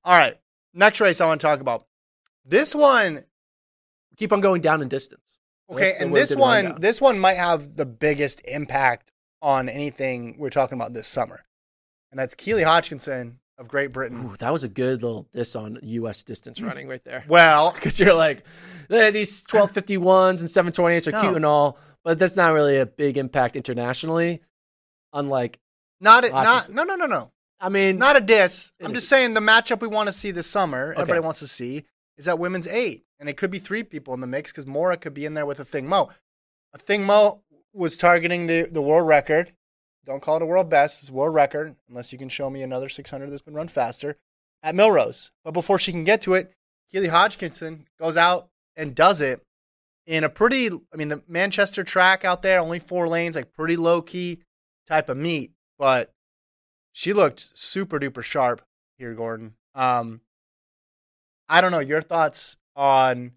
[0.04, 0.38] All right.
[0.74, 1.86] Next race I want to talk about.
[2.46, 3.24] This one,
[4.18, 5.40] Keep on going down in distance.
[5.70, 10.78] okay, and this one, this one might have the biggest impact on anything we're talking
[10.78, 11.44] about this summer,
[12.12, 14.26] and that's Keely Hodgkinson of Great Britain.
[14.32, 16.24] Ooh, that was a good little diss on U.S.
[16.24, 17.24] distance running right there.
[17.28, 18.46] Well, Because you're like,
[18.90, 21.22] eh, these 1251s and 728s are No.
[21.22, 24.42] cute and all, but that's not really a big impact internationally.
[25.14, 25.60] Unlike,
[26.00, 27.32] Not, a, not, no, no, no, no.
[27.62, 28.74] I mean, Not a diss.
[28.82, 31.02] I'm just saying the matchup we want to see this summer, Okay.
[31.02, 31.86] everybody wants to see,
[32.18, 33.06] is that women's eight.
[33.20, 35.46] And it could be three people in the mix because Moraa could be in there
[35.46, 36.10] with a Thing Mo.
[36.74, 39.54] A Thing Mo was targeting the, the world record.
[40.06, 42.64] Don't call it a world best, it's a world record, unless you can show me
[42.64, 44.18] another 600 that's been run faster
[44.64, 45.30] at Millrose.
[45.44, 46.52] But before she can get to it,
[46.92, 49.46] Keely Hodgkinson goes out and does it
[50.08, 53.78] in a pretty, I mean, the Manchester track out there, only four lanes, like pretty
[53.78, 54.40] low key
[54.88, 55.52] type of meet.
[55.78, 56.12] But
[56.92, 58.62] she looked super duper sharp
[58.98, 59.56] here, Gordon.
[59.76, 60.22] Um,
[61.48, 63.32] I don't know your thoughts on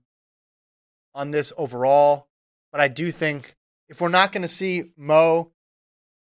[1.15, 2.29] on this overall,
[2.73, 3.57] but I do think
[3.89, 5.53] if we're not going to see Mo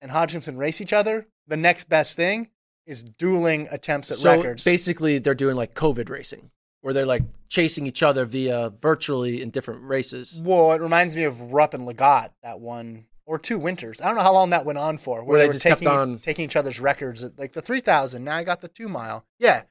[0.01, 2.51] and Hodgkinson race each other, the next best thing
[2.87, 4.65] is dueling attempts at so records.
[4.65, 9.51] basically they're doing like COVID racing, where they're like chasing each other via virtually in
[9.51, 10.41] different races.
[10.43, 14.01] Well, it reminds me of Rupp and Lagat that one or two winters.
[14.01, 15.19] I don't know how long that went on for.
[15.19, 17.53] Where, Where they, they were just kept taking on- taking each other's records, at, like
[17.53, 18.25] the three thousand.
[18.25, 19.25] Now I got the two mile.
[19.39, 19.63] Yeah,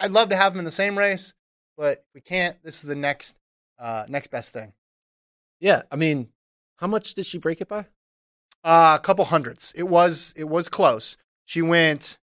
[0.00, 1.34] I'd love to have them in the same race,
[1.76, 2.56] but if we can't.
[2.62, 3.36] This is the next
[3.78, 4.72] uh, next best thing.
[5.60, 6.28] Yeah, I mean,
[6.76, 7.86] how much did she break it by?
[8.64, 9.72] Uh, a couple hundreds.
[9.76, 11.16] It was it was close.
[11.44, 12.18] She went.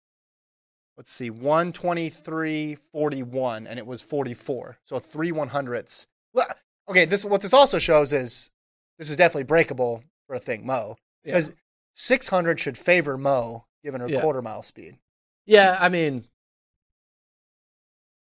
[0.98, 4.78] Let's see, one twenty three forty one, and it was forty four.
[4.84, 6.06] So three one hundredths.
[6.34, 6.46] Well,
[6.90, 8.50] Okay, this what this also shows is
[8.98, 11.32] this is definitely breakable for a thing Mo Yeah.
[11.34, 11.52] because
[11.94, 14.20] six hundred should favor Mo given her Yeah.
[14.20, 14.98] quarter mile speed.
[15.46, 16.24] Yeah, I mean,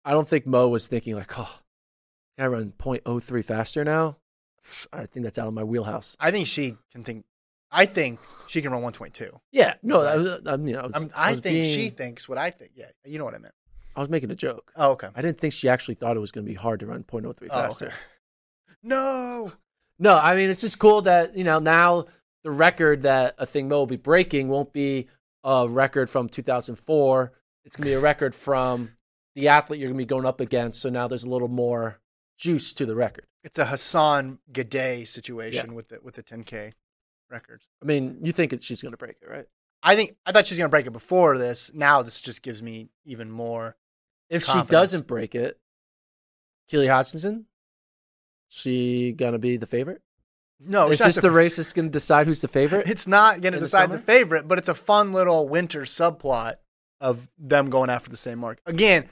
[0.03, 1.59] I don't think Mo was thinking like, oh,
[2.37, 4.17] can I run 0.03 faster now?
[4.93, 6.17] I think that's out of my wheelhouse.
[6.19, 7.25] I think she can think.
[7.75, 9.39] I think she can run one twenty two.
[9.51, 12.51] Yeah, no, I, was, I, mean, I, was, I, I think she thinks what I
[12.51, 12.73] think.
[12.75, 13.55] Yeah, you know what I meant.
[13.95, 14.71] I was making a joke.
[14.75, 15.07] Oh, okay.
[15.15, 17.33] I didn't think she actually thought it was going to be hard to run 0.03
[17.45, 17.87] Oh, faster.
[17.87, 17.95] okay.
[18.85, 19.51] No.
[19.99, 22.05] No, I mean it's just cool that you know now
[22.43, 25.07] the record that a thing Mo will be breaking won't be
[25.43, 27.31] a record from 2004.
[27.65, 28.91] It's gonna be a record from
[29.35, 30.81] the athlete you're gonna be going up against.
[30.81, 31.99] So now there's a little more
[32.37, 33.25] juice to the record.
[33.43, 35.75] It's a Hassan Gidey situation Yeah.
[35.75, 36.73] with the with the 10k
[37.29, 37.67] records.
[37.81, 39.45] I mean, you think it, she's gonna break it, right?
[39.81, 41.71] I think I thought she was gonna break it before this.
[41.73, 43.75] Now this just gives me even more.
[44.29, 45.59] If she doesn't break it,
[46.69, 47.45] Keely Hodgkinson,
[48.53, 50.01] she gonna be the favorite?
[50.59, 52.87] No, Is this the race that's gonna decide who's the favorite?
[52.87, 56.55] It's not gonna in the decide the, favorite, but it's a fun little winter subplot
[57.01, 58.59] of them going after the same mark.
[58.65, 59.09] Again,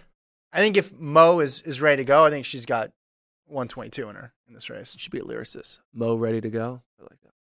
[0.53, 2.91] I think if Mo is is ready to go, I think she's got
[3.47, 4.93] 122 in her in this race.
[4.93, 5.79] She should be a lyricist.
[5.93, 6.81] Mo ready to go.
[6.99, 7.33] I like that.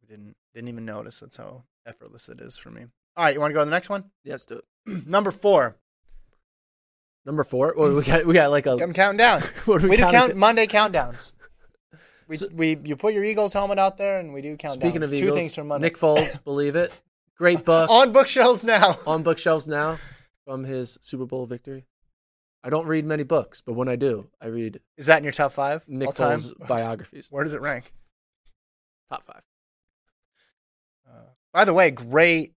[0.00, 1.20] We didn't didn't even notice.
[1.20, 2.86] That's how effortless it is for me.
[3.16, 4.04] All right, you want to go to the next one?
[4.24, 5.06] Yeah, let's do it.
[5.06, 5.76] Number four.
[7.26, 7.74] Number four.
[7.74, 9.42] Do we got we got like a I'm counting down.
[9.66, 10.36] what are we do counting count to?
[10.36, 11.34] Monday countdowns.
[12.28, 14.72] We, So- we you put your Eagles helmet out there and we do countdowns.
[14.74, 15.86] Speaking of two Eagles, things from Monday.
[15.86, 17.00] Nick Foles, believe it.
[17.36, 18.98] Great book on bookshelves now.
[19.06, 19.98] on bookshelves now
[20.44, 21.86] from his Super Bowl victory.
[22.62, 25.32] I don't read many books, but when I do, I read Is that in your
[25.32, 26.38] top five Nick all time?
[26.38, 27.28] Foles biographies.
[27.30, 27.92] Where does it rank?
[29.08, 29.42] Top five.
[31.08, 32.52] Uh, by the way, great,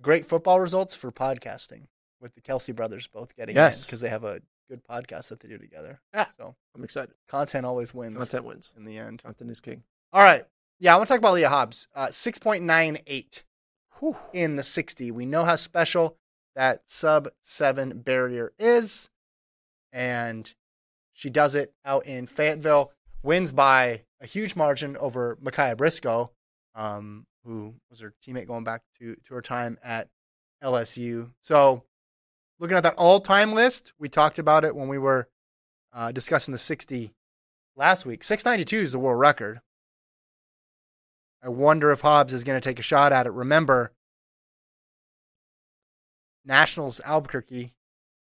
[0.00, 1.88] great football results for podcasting
[2.20, 3.82] with the Kelce brothers both getting Yes.
[3.82, 6.00] in because they have a good podcast that they do together.
[6.14, 6.26] Yeah.
[6.38, 7.14] So I'm excited.
[7.28, 8.74] content always wins Content wins.
[8.76, 9.22] in the end.
[9.22, 9.82] Content is king.
[10.12, 10.44] All right.
[10.80, 11.88] Yeah, I want to talk about Leah Hobbs.
[11.94, 13.42] Uh, 6.98
[14.32, 15.10] in the 60.
[15.10, 16.16] We know how special
[16.54, 19.10] that sub seven barrier is.
[19.92, 20.52] And
[21.12, 26.30] she does it out in Fayetteville, wins by a huge margin over Mikiah Brisco,
[26.74, 30.08] um, who was her teammate going back to, to her time at
[30.62, 31.30] LSU.
[31.40, 31.82] So,
[32.58, 35.28] looking at that all time list, we talked about it when we were
[35.92, 37.12] uh, discussing the 60
[37.76, 38.24] last week.
[38.24, 39.60] 692 is the world record.
[41.42, 43.30] I wonder if Hobbs is going to take a shot at it.
[43.30, 43.92] Remember,
[46.44, 47.74] Nationals Albuquerque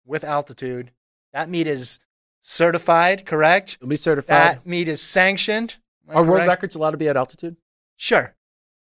[0.05, 0.91] with altitude.
[1.33, 1.99] That meet is
[2.41, 3.77] certified, correct?
[3.79, 4.57] It'll be certified.
[4.57, 5.77] That meet is sanctioned.
[6.09, 7.57] Are world records allowed to be at altitude?
[7.95, 8.35] Sure.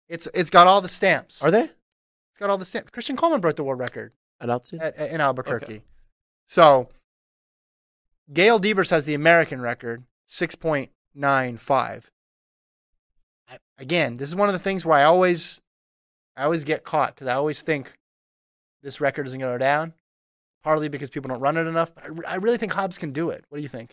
[0.08, 1.44] It's it's got all the stamps.
[1.44, 2.92] Are they It's got all the stamps.
[2.92, 4.82] Christian Coleman broke the world record at altitude?
[4.82, 5.66] at, in Albuquerque.
[5.66, 5.82] Okay.
[6.46, 6.90] So
[8.34, 12.10] Gail Devers has the American record, 6.95.
[13.50, 15.62] I- Again, this is one of the things where I always
[16.36, 17.94] I always get caught because I always think
[18.82, 19.94] this record isn't going to go down,
[20.64, 21.94] partly because people don't run it enough.
[21.94, 23.44] But I, I really think Hobbs can do it.
[23.50, 23.92] What do you think?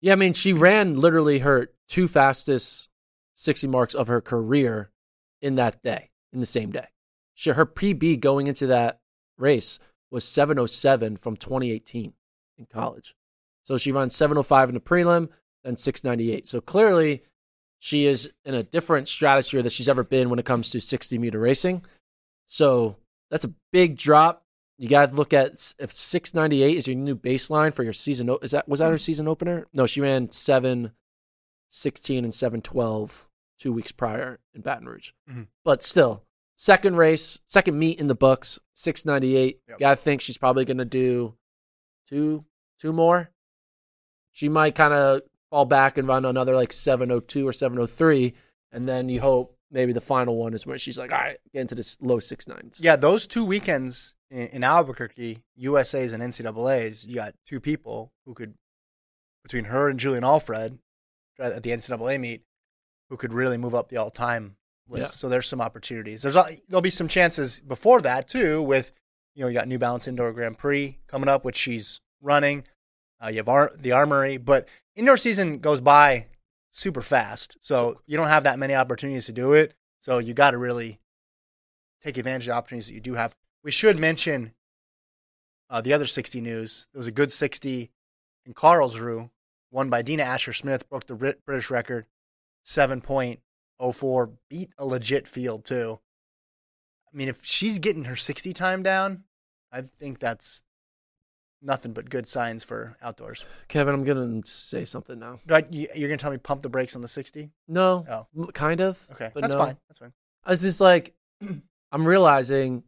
[0.00, 2.88] Yeah, I mean, she ran literally her two fastest
[3.34, 4.90] 60 marks of her career
[5.40, 6.88] in that day, in the same day.
[7.34, 8.99] She, her PB going into that
[9.40, 9.78] race
[10.10, 12.12] was 707 from 2018
[12.58, 13.14] in college.
[13.64, 15.28] So she runs 705 in the prelim,
[15.64, 16.46] then 698.
[16.46, 17.22] So clearly,
[17.78, 21.18] she is in a different stratosphere that she's ever been when it comes to 60
[21.18, 21.84] meter racing.
[22.46, 22.96] So
[23.30, 24.44] that's a big drop.
[24.78, 28.34] You got to look at if 698 is your new baseline for your season.
[28.42, 29.66] Is that was that her season opener?
[29.72, 30.92] No, she ran 7
[31.68, 35.12] 16 and 712 two weeks prior in Baton Rouge.
[35.30, 35.46] Mhm.
[35.64, 36.24] But still,
[36.60, 39.60] second race, second meet in the books, 698.
[39.66, 39.78] Yep.
[39.78, 41.34] Got to think she's probably going to do
[42.08, 42.44] two
[42.78, 43.30] two more.
[44.32, 48.34] She might kind of fall back and run another like 702 or 703
[48.72, 51.62] and then you hope maybe the final one is where she's like, "All right, get
[51.62, 57.06] into this low six nines." Yeah, those two weekends in, in Albuquerque, USA's and NCAA's,
[57.06, 58.54] you got two people who could,
[59.42, 60.78] between her and Julien Alfred
[61.38, 62.42] at the NCAA meet,
[63.08, 64.56] who could really move up the all-time
[64.90, 65.00] list.
[65.00, 65.06] Yeah.
[65.06, 66.22] So there's some opportunities.
[66.22, 66.36] There's
[66.68, 68.62] there'll be some chances before that too.
[68.62, 68.92] With
[69.34, 72.64] you know you got New Balance Indoor Grand Prix coming up, which she's running.
[73.22, 76.26] Uh, you have Ar- the Armory, but indoor season goes by
[76.70, 79.74] super fast, so you don't have that many opportunities to do it.
[80.00, 81.00] So you got to really
[82.02, 83.34] take advantage of the opportunities that you do have.
[83.62, 84.54] We should mention
[85.68, 86.88] uh, the other 60 news.
[86.92, 87.90] There was a good 60
[88.46, 89.30] in Karlsruhe,
[89.70, 92.06] won by Dina Asher Smith, broke the British record,
[93.80, 95.98] 7.04, beat a legit field too.
[97.12, 99.24] I mean, if she's getting her 60 time down,
[99.72, 100.62] I think that's
[101.62, 103.44] nothing but good signs for outdoors.
[103.68, 105.38] Kevin, I'm going to say something now.
[105.70, 107.50] You- You're going to tell me pump the brakes on the 60?
[107.68, 108.06] No.
[108.36, 108.46] Oh.
[108.52, 109.04] Kind of.
[109.12, 109.58] Okay, but that's no.
[109.60, 109.76] fine.
[109.88, 110.12] That's fine.
[110.44, 111.14] I was just like,
[111.92, 112.84] I'm realizing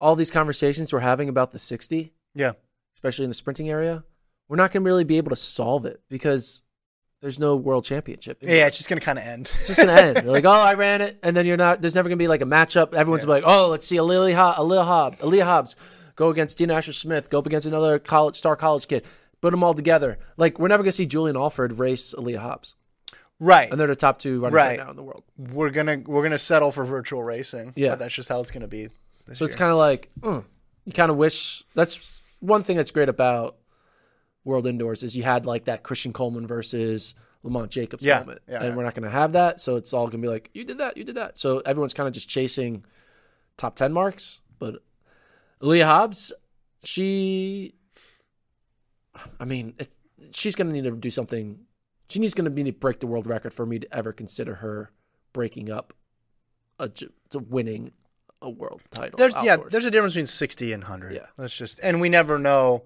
[0.00, 2.52] all these conversations we're having about the 60, Yeah.
[2.96, 4.04] especially in the sprinting area,
[4.48, 6.62] we're not going to really be able to solve it because
[7.26, 8.38] there's no world championship.
[8.40, 9.50] Yeah, it's just going to kind of end.
[9.58, 10.16] It's just to end.
[10.18, 11.18] They're like, oh, I ran it.
[11.24, 12.94] And then you're not, there's never going to be like a matchup.
[12.94, 13.30] Everyone's Yeah.
[13.30, 15.74] like, oh, let's see Aaliyah, Ho- Aaliyah, Hobbs, Aaliyah Hobbs
[16.14, 19.04] go against Dina Asher Smith, go up against another college star college kid.
[19.40, 20.18] Put them all together.
[20.36, 22.74] Like, we're never going to see Julien Alfred race Aaliyah Hobbs.
[23.40, 23.68] right.
[23.70, 24.78] And they're the top two runners right, Right.
[24.78, 25.24] now in the world.
[25.36, 27.72] we're gonna we're gonna settle for virtual racing.
[27.76, 27.90] Yeah.
[27.90, 28.88] but that's just how it's gonna be.
[29.26, 30.42] This So it's kind of like uh,
[30.84, 31.64] you kind of wish.
[31.74, 33.56] That's one thing that's great about
[34.46, 38.60] World Indoors is you had like that Christian Coleman versus Lamont Jacobs Yeah, moment, yeah,
[38.60, 38.76] and yeah.
[38.76, 39.60] we're not going to have that.
[39.60, 41.36] So it's all going to be like you did that, you did that.
[41.36, 42.84] So everyone's kind of just chasing
[43.56, 44.40] top ten marks.
[44.60, 44.76] But
[45.60, 46.32] Leah Hobbs,
[46.84, 47.74] she,
[49.40, 49.98] I mean, it's,
[50.30, 51.58] she's going to need to do something.
[52.08, 54.54] She needs going to need to break the world record for me to ever consider
[54.56, 54.92] her
[55.32, 55.92] breaking up
[56.78, 56.88] a,
[57.48, 57.90] winning
[58.40, 59.16] a world title.
[59.18, 61.14] there's yeah, there's a difference between sixty and hundred.
[61.14, 61.26] Yeah.
[61.36, 62.84] let's just and we never know.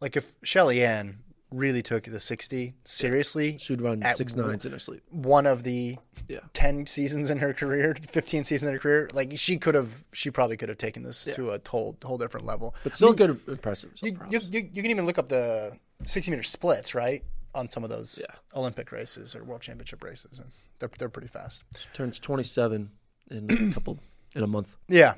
[0.00, 1.18] Like if Shelly Ann
[1.50, 5.02] really took the sixty seriously, She'd run six w- in her sleep.
[5.10, 5.96] one of the
[6.28, 6.40] Yeah.
[6.52, 10.30] ten seasons in her career, fifteen seasons in her career, like she could have, she
[10.30, 11.34] probably could have taken this Yeah.
[11.34, 12.74] to a whole whole different level.
[12.82, 13.92] But still I mean, good, impressive.
[14.02, 17.22] You, you, you, you can even look up the sixty meter splits, right?
[17.54, 18.34] On some of those Yeah.
[18.56, 20.48] Olympic races or World Championship races, and
[20.80, 21.62] they're they're pretty fast.
[21.78, 22.90] She turns 27
[23.30, 24.00] in a couple
[24.34, 24.76] in a month.
[24.88, 25.14] Yeah.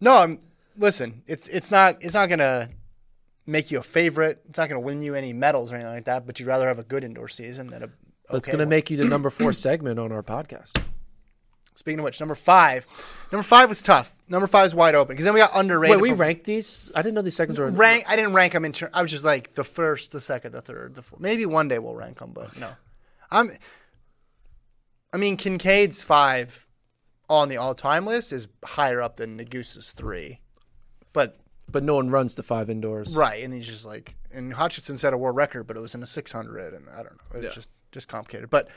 [0.00, 0.38] No, I'm
[0.76, 2.68] listen, it's it's not it's not gonna
[3.46, 4.42] make you a favorite.
[4.48, 6.78] It's not gonna win you any medals or anything like that, but you'd rather have
[6.78, 7.88] a good indoor season than a
[8.28, 10.80] But it's going to make you the number four segment on our podcast.
[11.74, 12.86] Speaking of which, number five.
[13.32, 14.14] Number five was tough.
[14.28, 15.14] Number five is wide open.
[15.14, 16.00] Because then we got underrated.
[16.00, 16.92] Wait, we ranked these?
[16.94, 19.10] I didn't know these segments were rank I didn't rank them in turn I was
[19.10, 21.20] just like the first, the second, the third, the fourth.
[21.20, 22.70] Maybe one day we'll rank them, but no.
[23.30, 23.50] I'm
[25.12, 26.66] I mean Kincaid's five
[27.28, 30.40] on the all time list is higher up than Nuguse's three.
[31.12, 31.38] But
[31.72, 33.16] But no one runs the five indoors.
[33.16, 36.02] Right, and he's just like, and Hutchinson set a world record, but it was in
[36.02, 37.50] a 600, and I don't know, it's Yeah.
[37.50, 38.48] just just complicated.
[38.50, 38.68] But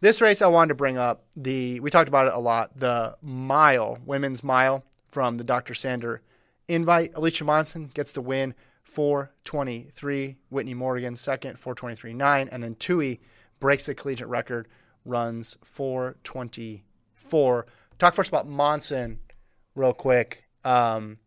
[0.00, 3.16] this race, I wanted to bring up the we talked about it a lot, the
[3.22, 5.74] mile, women's mile from the Dr.
[5.74, 6.22] Sander
[6.66, 7.12] invite.
[7.14, 10.36] Alicia Monson gets the win, 423.
[10.52, 13.20] Whittni Morgan second, 423.9, and then Tuohy
[13.60, 14.68] breaks the collegiate record,
[15.04, 17.66] runs 424.
[17.98, 19.20] Talk first about Monson,
[19.74, 20.44] real quick.
[20.64, 21.18] Um,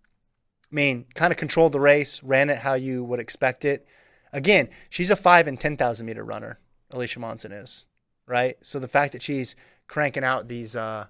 [0.71, 3.87] I mean, kind of controlled the race, ran it how you would expect it.
[4.33, 6.57] Again, she's a five and ten thousand meter runner.
[6.91, 7.85] Alicia Monson is
[8.25, 8.57] right.
[8.61, 9.55] So the fact that she's
[9.87, 11.05] cranking out these uh,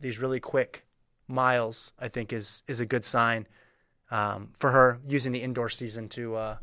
[0.00, 0.86] these really quick
[1.26, 3.46] miles, I think, is is a good sign
[4.10, 6.56] um, for her using the indoor season to uh,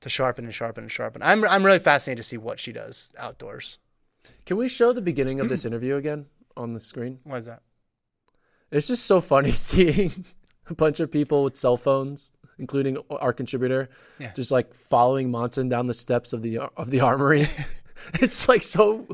[0.00, 1.22] to sharpen and sharpen and sharpen.
[1.22, 3.78] I'm I'm really fascinated to see what she does outdoors.
[4.44, 7.20] Can we show the beginning of this interview again on the screen?
[7.24, 7.62] Why is that?
[8.70, 10.12] It's just so funny seeing
[10.68, 13.88] a bunch of people with cell phones, including our contributor,
[14.18, 14.32] Yeah.
[14.34, 17.46] just like following Monson down the steps of the of the armory.
[18.14, 19.06] it's like so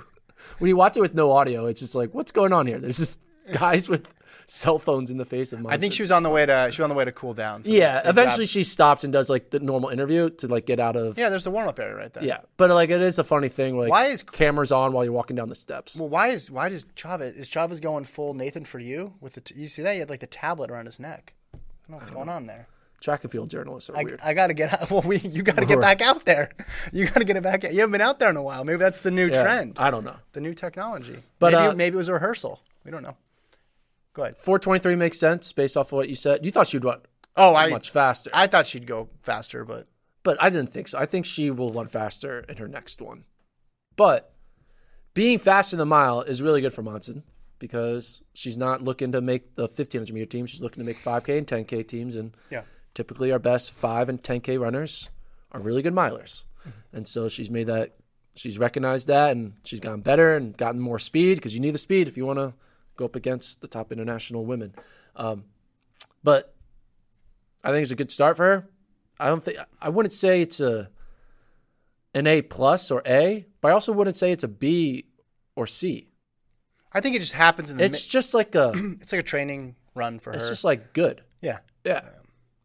[0.59, 2.78] when you watch it with no audio, it's just like, what's going on here?
[2.78, 3.18] There's just
[3.53, 4.09] guys with
[4.46, 5.72] cell phones in the face of Monson.
[5.72, 7.32] I think she was on the way to she was on the way to cool
[7.32, 7.62] down.
[7.62, 10.96] so Yeah, eventually she stops and does like the normal interview to like get out
[10.96, 11.16] of.
[11.16, 12.24] yeah, there's a warm up area right there.
[12.24, 13.76] Yeah, but like it is a funny thing.
[13.76, 15.96] Where, like, Why is- cameras on while you're walking down the steps?
[15.96, 19.40] Well, why is why does Chavez is Chavez going full Nathan for you with the
[19.42, 21.34] t- you see that he had like the tablet around his neck.
[21.93, 22.66] Know what's going on there.
[23.03, 24.20] Track and field journalists are I, weird.
[24.22, 24.90] I gotta get out.
[24.90, 26.51] Well, we you gotta get back out there.
[26.93, 27.64] You gotta get it back.
[27.64, 27.72] out.
[27.74, 28.64] You haven't been out there in a while.
[28.64, 29.76] Maybe that's the new Yeah, trend.
[29.78, 30.16] I don't know.
[30.32, 31.18] the new technology.
[31.38, 32.61] But, maybe uh, maybe it was a rehearsal.
[32.84, 33.16] We don't know.
[34.14, 34.36] Go ahead.
[34.38, 36.45] 423 makes sense based off of what you said.
[36.47, 37.01] You thought she'd run
[37.36, 39.86] Oh, I much faster, I thought she'd go faster, but
[40.22, 40.99] but I didn't think so.
[40.99, 43.24] I think she will run faster in her next one.
[43.97, 44.32] But
[45.12, 47.22] being fast in the mile is really good for Monson
[47.62, 50.46] because she's not looking to make the 1500 meter team.
[50.46, 52.16] She's looking to make 5K and 10K teams.
[52.16, 52.62] And yeah.
[52.92, 55.08] typically our best 5 and 10K runners
[55.52, 56.42] are really good milers.
[56.92, 57.92] And so she's made that,
[58.34, 61.78] she's recognized that and she's gotten better and gotten more speed because you need the
[61.78, 62.52] speed if you want to
[62.96, 64.74] go up against the top international women.
[65.14, 65.44] Um,
[66.24, 66.52] but
[67.62, 68.68] I think it's a good start for her.
[69.20, 70.90] I don't think, I wouldn't say it's a,
[72.12, 75.06] an A plus or A, but I also wouldn't say it's a B
[75.54, 76.08] or C.
[76.95, 77.84] I think it just happens in the.
[77.84, 80.36] It's mi- just like a, it's like a training run for her.
[80.36, 80.51] it's her.
[80.51, 81.22] just like good.
[81.40, 82.03] yeah, Yeah.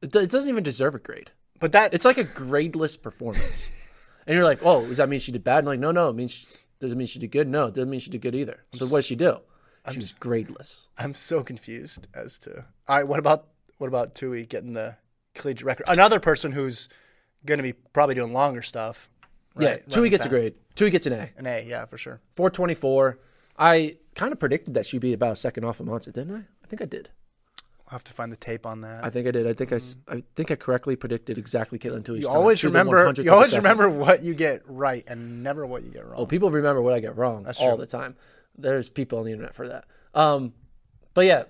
[0.01, 1.31] It, do- it doesn't even deserve a grade.
[1.59, 3.71] but that It's like a gradeless performance.
[4.27, 5.59] and you're like, oh, does that mean she did bad?
[5.59, 6.47] And like, no, no, it means she,
[6.79, 7.47] doesn't mean she did good?
[7.47, 8.63] No, it doesn't mean she did good either.
[8.73, 9.37] So what did she do?
[9.91, 10.87] She was gradeless.
[10.97, 12.65] I'm so confused as to.
[12.87, 13.47] All right, what about
[13.77, 14.97] what about Tuohy getting the
[15.33, 15.85] collegiate record?
[15.87, 16.89] Another person who's
[17.45, 19.09] going to be probably doing longer stuff.
[19.57, 19.77] yeah?
[19.77, 20.29] Tuohy Running gets a fast.
[20.29, 20.53] grade.
[20.75, 21.29] Tuohy gets an A.
[21.37, 22.19] An A, yeah, for sure.
[22.35, 23.17] 424.
[23.57, 26.39] I kind of predicted that she'd be about a second off of Monson, didn't I?
[26.63, 27.09] I think I did.
[27.87, 29.03] I'll have to find the tape on that.
[29.05, 29.47] I think I did.
[29.47, 33.13] I think I, s- I think I correctly predicted exactly Katelyn Tuohy's you always remember.
[33.17, 36.15] You always remember what you get right and never what you get wrong.
[36.17, 37.77] Oh, people remember what I get wrong That's all true.
[37.77, 38.15] the time.
[38.57, 39.85] There's people on the internet for that.
[40.13, 40.53] Um,
[41.13, 41.43] but yeah,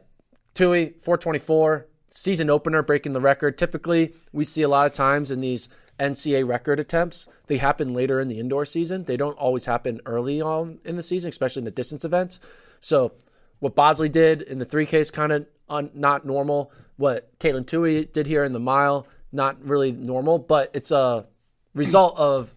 [0.54, 3.58] Tuohy 424 season opener breaking the record.
[3.58, 5.70] Typically, we see a lot of times in these
[6.00, 9.04] NCAA record attempts, they happen later in the indoor season.
[9.04, 12.40] They don't always happen early on in the season, especially in the distance events.
[12.80, 13.14] So
[13.60, 16.72] what Bosley did in the 3K is kind of un- not normal.
[16.98, 21.28] What Katelyn Tuohy did here in the mile, not really normal, but it's a
[21.74, 22.54] result of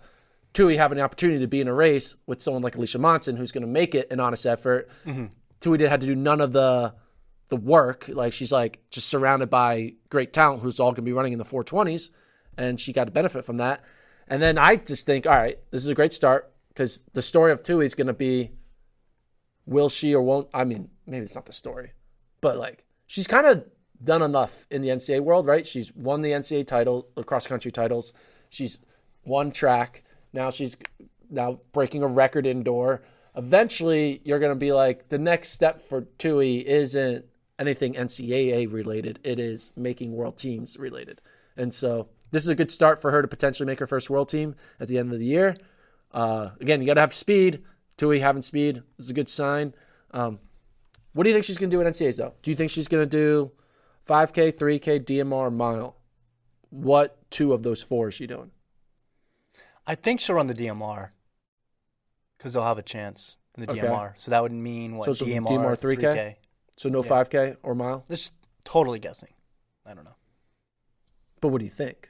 [0.55, 3.53] Tuohy having the opportunity to be in a race with someone like Alicia Monson, who's
[3.53, 4.89] going to make it an honest effort.
[5.07, 5.27] Mm-hmm.
[5.61, 6.95] Tuohy did had to do none of the
[7.49, 8.09] the work.
[8.09, 11.39] Like she's like just surrounded by great talent who's all going to be running in
[11.39, 12.11] the 420s,
[12.61, 13.83] and she got to benefit from that.
[14.29, 17.53] And then I just think, all right, this is a great start because the story
[17.53, 18.53] of Tuohy is going to be,
[19.67, 20.49] will she or won't?
[20.53, 21.93] I mean, maybe it's not the story,
[22.41, 23.65] but like she's kind of
[24.05, 25.67] done enough in the NCAA world, right?
[25.67, 28.13] She's won the NCAA title, cross country titles.
[28.51, 28.79] She's
[29.25, 30.05] won track.
[30.33, 30.77] Now she's
[31.31, 33.03] now breaking a record indoor.
[33.37, 37.25] Eventually, you're going to be like, the next step for Tuohy isn't
[37.59, 39.19] anything NCAA related.
[39.25, 41.21] It is making world teams related.
[41.57, 44.29] And so this is a good start for her to potentially make her first world
[44.29, 45.55] team at the end of the year.
[46.13, 47.63] Uh, again, you got to have speed.
[47.99, 49.75] Tuohy having speed is a good sign.
[50.13, 50.39] Um,
[51.13, 52.35] what do you think she's going to do at NCAAs, though?
[52.43, 53.53] Do you think she's going to do
[54.07, 55.97] 5K, 3K, DMR, mile?
[56.71, 58.53] What two of those four is she doing?
[59.87, 61.11] I think she'll run the DMR
[62.39, 63.81] because they'll have a chance in the Okay.
[63.81, 64.13] DMR.
[64.17, 65.99] So that would mean what So DMR, DMR 3K?
[66.01, 66.35] 3K.
[66.77, 67.11] So no Yeah.
[67.11, 68.05] 5K or mile?
[68.09, 69.31] Just totally guessing.
[69.85, 70.15] I don't know.
[71.41, 72.10] But what do you think?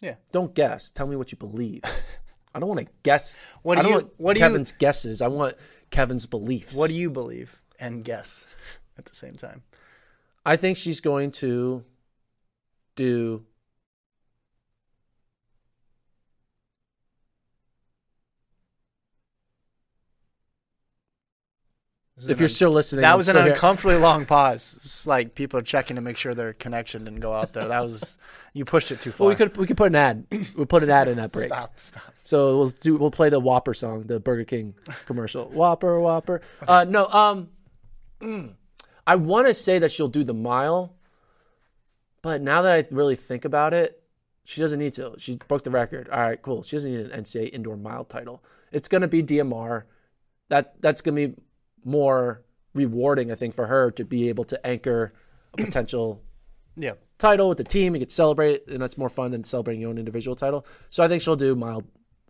[0.00, 0.16] Yeah.
[0.32, 0.90] Don't guess.
[0.90, 1.82] Tell me what you believe.
[2.54, 3.36] I don't want to guess.
[3.62, 5.20] What I do don't you- want what do you- Kevin's guesses.
[5.22, 5.54] I want
[5.90, 6.76] Kevin's beliefs.
[6.76, 8.46] What do you believe and guess
[8.98, 9.62] at the same time?
[10.44, 11.84] I think she's going to
[12.94, 13.44] do
[22.18, 23.02] If you're un- still listening.
[23.02, 24.74] that was an uncomfortably long pause.
[24.76, 27.68] It's like people are checking to make sure their connection didn't go out there.
[27.68, 28.16] That was
[28.54, 29.26] you pushed it too far.
[29.26, 30.26] Well, we could we could put an ad.
[30.56, 31.48] We'll put an ad in that break.
[31.48, 31.78] stop.
[31.78, 32.14] Stop.
[32.22, 35.46] So we'll do we'll play the Whopper song, the Burger King commercial.
[35.50, 36.40] Whopper, Whopper.
[36.66, 37.50] Uh, no, um,
[38.20, 38.54] mm,
[39.06, 40.94] I want to say that she'll do the mile,
[42.22, 44.02] but now that I really think about it,
[44.44, 45.14] she doesn't need to.
[45.18, 46.08] She broke the record.
[46.08, 46.62] All right, cool.
[46.62, 48.42] She doesn't need an NCAA indoor mile title.
[48.72, 49.82] It's gonna be DMR.
[50.48, 51.34] That that's gonna be
[51.84, 52.42] more
[52.74, 55.12] rewarding, I think, for her to be able to anchor
[55.54, 56.22] a potential
[56.76, 56.92] Yeah.
[57.18, 57.94] title with the team.
[57.94, 60.66] You get celebrate, and that's more fun than celebrating your own individual title.
[60.90, 61.84] So I think she'll do mild.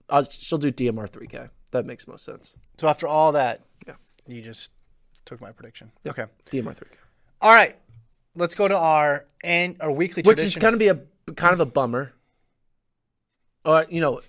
[0.09, 1.49] Uh, she'll do DMR 3K.
[1.72, 2.55] That makes most sense.
[2.78, 3.94] So after all that, Yeah.
[4.28, 4.70] you just
[5.24, 5.90] took my prediction.
[6.07, 6.26] Okay.
[6.51, 6.94] DMR 3K,
[7.40, 7.76] All right.
[8.36, 11.01] Let's go to our and our weekly which is going to be a
[11.34, 12.12] kind of a bummer.
[13.64, 14.20] Or you know,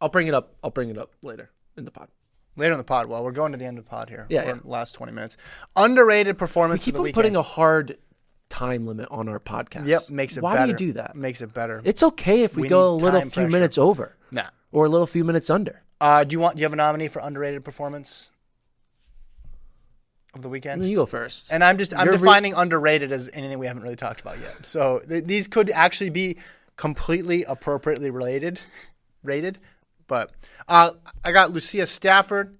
[0.00, 0.54] I'll bring it up.
[0.62, 2.08] I'll bring it up later in the pod.
[2.58, 3.06] Later in the pod.
[3.06, 4.26] Well, we're going to the end of the pod here.
[4.28, 4.58] Yeah, yeah.
[4.64, 5.36] last 20 minutes.
[5.76, 6.84] Underrated performance.
[6.84, 7.96] We keep on putting a hard
[8.48, 9.86] time limit on our podcast.
[9.86, 10.42] Yep, makes it better.
[10.42, 10.72] Why better.
[10.72, 11.14] do you do that?
[11.14, 11.80] Makes it better.
[11.84, 13.48] It's okay if we, We go a little few pressure.
[13.48, 14.48] minutes over nah.
[14.72, 15.82] or a little few minutes under.
[16.00, 16.56] Uh, do you want?
[16.56, 18.30] Do you have a nominee for underrated performance
[20.34, 20.84] of the weekend?
[20.84, 21.52] you go first.
[21.52, 24.38] And I'm just I'm You're re- defining underrated as anything we haven't really talked about
[24.40, 24.66] yet.
[24.66, 26.38] So th- these could actually be
[26.76, 28.60] completely appropriately related,
[29.22, 29.58] rated.
[30.08, 30.32] But
[30.66, 30.90] uh,
[31.24, 32.56] I got Lucia Stafford.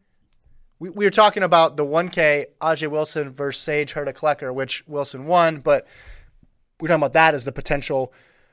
[0.78, 5.58] We, we were talking about the 1K Ajeé Wilson versus Sage Hurta-Klecker, which Wilson won,
[5.58, 5.88] but
[6.78, 8.12] we're talking about that as the potential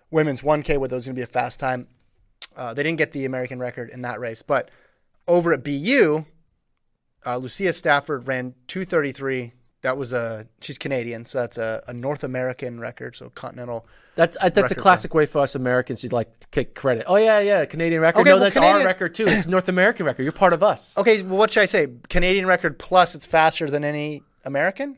[0.10, 1.88] women's 1K where there was going to be a fast time.
[2.56, 4.72] Uh, they didn't get the American record in that race, but
[5.28, 6.26] over at BU,
[7.26, 9.52] uh, Lucia Stafford ran 233.
[9.86, 13.86] That was a she's Canadian, so that's a, a North American record, so continental.
[14.16, 17.04] That's that's a classic way for us Americans to like take credit.
[17.08, 18.22] Oh yeah, yeah, Canadian record.
[18.22, 19.26] Okay, no, well, that's Canadian- our record too.
[19.28, 20.24] It's North American record.
[20.24, 20.98] You're part of us.
[20.98, 21.88] Okay, well, what should I say?
[22.10, 24.98] Canadian record plus it's faster than any American.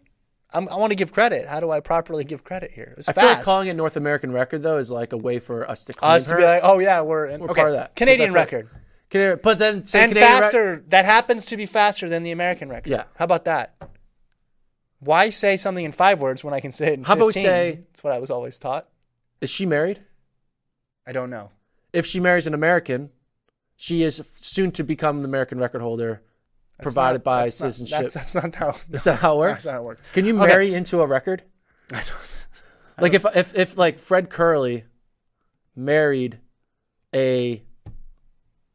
[0.54, 1.46] I'm, I want to give credit.
[1.50, 2.96] How do I properly give credit here?
[2.98, 3.28] It's I fast.
[3.28, 5.94] feel like calling it North American record though is like a way for us to
[6.02, 6.38] us to her.
[6.38, 7.96] be like, oh yeah, we're, in, We're okay, part of that.
[7.98, 8.70] Canadian record
[9.10, 10.84] Canadian- but then say and Canadian rec- faster.
[10.88, 12.90] that happens to be faster than the American record.
[12.90, 13.04] Yeah.
[13.18, 13.76] How about that?
[15.00, 17.32] Why say something in five words when I can say it in How about we
[17.34, 18.88] say- That's what I was always taught.
[19.42, 20.02] is she married?
[21.06, 21.52] I don't know.
[21.94, 23.12] If she marries an American,
[23.76, 26.22] she is soon to become the American record holder,
[26.78, 28.12] That's provided not- by that's not- citizenship.
[28.14, 28.70] that's, that's not how.
[28.92, 29.54] is that how it works?
[29.54, 30.10] That's not how it works.
[30.14, 30.48] Can you Okay.
[30.48, 31.44] marry into a record?
[31.94, 32.34] I don't-
[33.00, 34.84] like if if if like Fred Kerley
[35.76, 36.40] married
[37.14, 37.62] a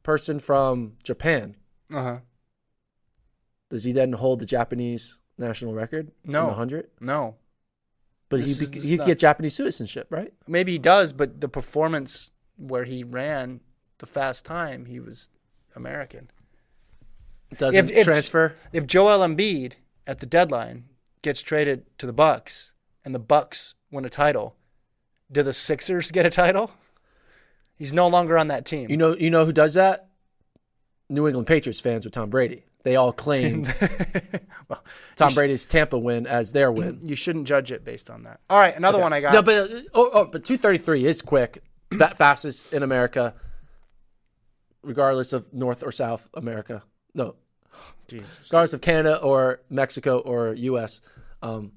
[0.04, 1.56] person from Japan,
[1.92, 2.18] Uh huh.
[3.70, 6.10] does he then hold the Japanese national record?
[6.24, 6.50] No.
[6.50, 6.88] hundred.
[7.00, 7.36] No.
[8.28, 10.32] But This he is- he could get Japanese citizenship, right?
[10.46, 13.60] Maybe he does, but the performance where he ran
[13.98, 15.28] the fast time, he was
[15.76, 16.30] American.
[17.58, 18.54] Doesn't If- if- transfer.
[18.72, 19.74] If Joel Embiid
[20.06, 20.84] at the deadline
[21.20, 22.72] gets traded to the Bucks
[23.04, 24.56] and the Bucks win a title,
[25.30, 26.70] do the Sixers get a title?
[27.76, 28.88] He's no longer on that team.
[28.90, 30.08] You know, you know who does that?
[31.08, 32.64] New England Patriots fans with Tom Brady.
[32.84, 33.62] They all claim
[34.68, 34.84] well,
[35.16, 36.98] Tom Brady's Tampa win as their win.
[37.02, 38.40] you shouldn't judge it based on that.
[38.50, 39.34] All right, another one I got.
[39.34, 41.62] No, but uh, oh, oh, but two thirty three is quick.
[41.92, 43.34] That fastest in America,
[44.82, 46.82] regardless of North or South America.
[47.14, 47.34] No,
[48.08, 48.48] Jesus.
[48.50, 51.02] regardless of Canada or Mexico or U.S.
[51.42, 51.72] Um,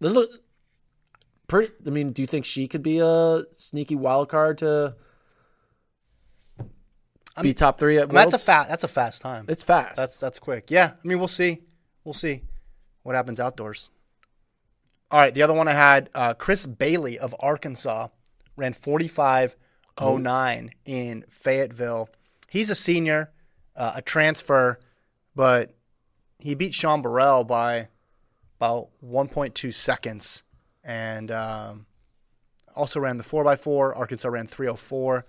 [0.00, 0.30] look
[1.48, 1.70] pretty.
[1.86, 4.96] I mean, do you think she could be a sneaky wild card to
[7.40, 8.68] be top three at I mean, that's a fast.
[8.68, 9.46] That's a fast time.
[9.48, 9.96] It's fast.
[9.96, 10.70] That's that's quick.
[10.70, 11.60] Yeah, I mean, we'll see.
[12.04, 12.42] We'll see
[13.02, 13.90] what happens outdoors.
[15.10, 18.08] All right, the other one I had, uh, Chris Bailey of Arkansas
[18.56, 22.08] ran 45.09 in Fayetteville.
[22.48, 23.30] He's a senior,
[23.76, 24.80] uh, a transfer,
[25.36, 25.74] but
[26.38, 27.88] he beat Sean Burrell by
[28.56, 30.44] about 1.2 seconds,
[30.82, 31.86] and um,
[32.74, 33.94] also ran the 4x4.
[33.96, 35.26] Arkansas ran 304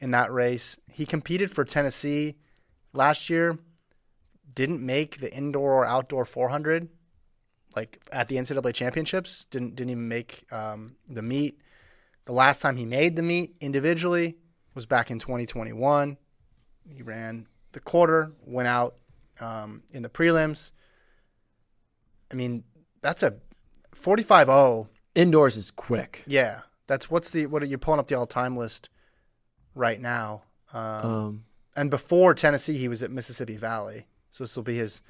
[0.00, 0.78] in that race.
[0.90, 2.36] He competed for Tennessee
[2.92, 3.58] last year
[4.54, 6.88] didn't make the indoor or outdoor 400
[7.74, 11.60] like at the NCAA championships didn't didn't even make um, the meet.
[12.24, 14.36] The last time he made the meet individually
[14.74, 16.16] was back in 2021
[16.88, 18.94] he ran the quarter went out
[19.40, 20.72] um, in the prelims.
[22.32, 22.64] I mean
[23.02, 23.36] that's a
[23.94, 26.22] 45-0 Indoors is quick.
[26.26, 28.88] yeah that's what's the what are you pulling up the all-time list
[29.76, 31.44] right now um, Um,
[31.76, 34.06] and before Tennessee, he was at Mississippi Valley.
[34.30, 35.02] So this will be his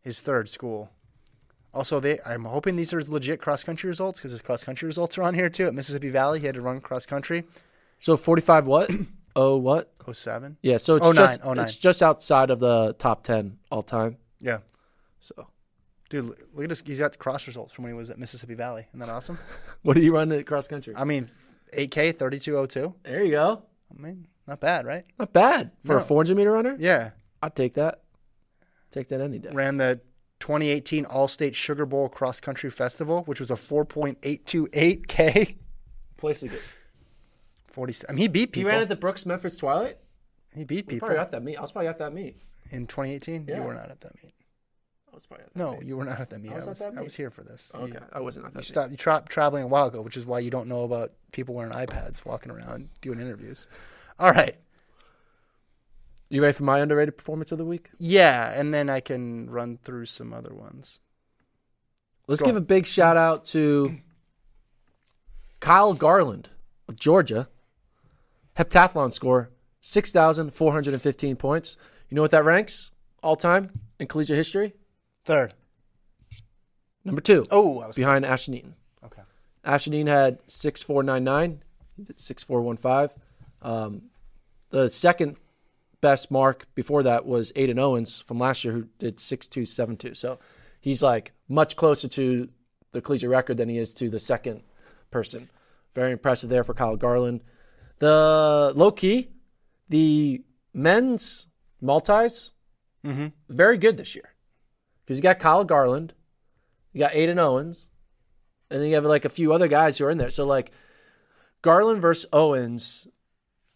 [0.00, 0.90] his third school.
[1.72, 5.16] Also, they I'm hoping these are legit cross country results because his cross country results
[5.16, 5.66] are on here too.
[5.66, 7.44] At Mississippi Valley, he had to run cross country.
[7.98, 8.90] so forty five what?
[9.34, 9.90] oh what?
[10.12, 10.56] 07.
[10.62, 11.58] Yeah, so it's 09, just 09.
[11.60, 14.16] it's just outside of the top ten all time.
[14.40, 14.58] Yeah,
[15.20, 15.46] So
[16.10, 16.82] dude, look at this.
[16.84, 18.86] He's got the cross results from when he was at Mississippi Valley.
[18.90, 19.38] Isn't that awesome?
[19.82, 20.94] what do you run at cross country?
[20.96, 21.28] I mean,
[21.72, 22.94] 8K 3202.
[23.04, 23.62] There you go.
[23.96, 25.04] I mean, not bad, right?
[25.18, 26.04] Not bad for a No.
[26.04, 26.76] 400 meter runner.
[26.78, 27.10] Yeah.
[27.42, 28.02] I'd take that.
[28.90, 29.50] Take that any day.
[29.52, 30.00] Ran the
[30.40, 35.56] 2018 All-State Sugar Bowl Cross Country Festival, which was a 4.828K.
[36.16, 36.56] Place to go.
[37.68, 37.94] 40.
[38.08, 38.60] I mean, he beat people.
[38.60, 38.70] He people.
[38.70, 39.98] ran at the Brooks Memphis Twilight.
[40.54, 41.56] he beat people probably got that meet.
[41.56, 42.36] I was probably at that meet.
[42.70, 43.46] in 2018.
[43.48, 43.56] Yeah.
[43.56, 44.34] You were not at that meet.
[45.12, 45.82] I was probably at that No, meet.
[45.84, 46.50] you were not at that meet.
[46.50, 47.04] I I was was, at that I meet.
[47.04, 47.70] was here for this.
[47.74, 48.58] Okay, You, I wasn't at you that.
[48.60, 48.64] meet.
[48.66, 48.90] stopped.
[48.92, 51.72] You tra- traveling a while ago, which is why you don't know about people wearing
[51.72, 53.68] iPads walking around doing interviews.
[54.18, 54.56] All right.
[56.30, 57.90] You ready for my underrated performance of the week?
[57.98, 60.98] Yeah, and then I can run through some other ones.
[62.26, 62.62] Let's Go give on.
[62.62, 63.98] a big shout out to
[65.60, 66.48] Kyle Garland
[66.88, 67.48] of Georgia.
[68.56, 69.50] Heptathlon score
[69.82, 71.76] 6,415 points.
[72.08, 72.90] You know what that ranks?
[73.22, 74.74] all time in collegiate history.
[75.24, 75.54] Third.
[77.04, 78.74] Number two, Oh, I was behind Ashton Eaton.
[79.04, 79.22] Okay.
[79.64, 81.62] Ashton Eaton had six four nine nine.
[81.96, 83.14] He did six four one five.
[83.60, 84.02] Um,
[84.70, 85.36] the second
[86.00, 89.96] best mark before that was Ayden Owens from last year, who did six two seven
[89.96, 90.14] two.
[90.14, 90.38] So
[90.80, 92.48] he's like much closer to
[92.92, 94.62] the collegiate record than he is to the second
[95.10, 95.48] person.
[95.94, 97.40] Very impressive there for Kyle Garland.
[97.98, 99.30] The low key,
[99.88, 100.42] the
[100.74, 101.48] men's
[101.80, 102.52] multis,
[103.48, 104.31] very good this year
[105.04, 106.14] because you got Kyle Garland,
[106.92, 107.88] you got Ayden Owens,
[108.70, 110.30] and then you have like a few other guys who are in there.
[110.30, 110.70] So like
[111.62, 113.06] Garland versus Owens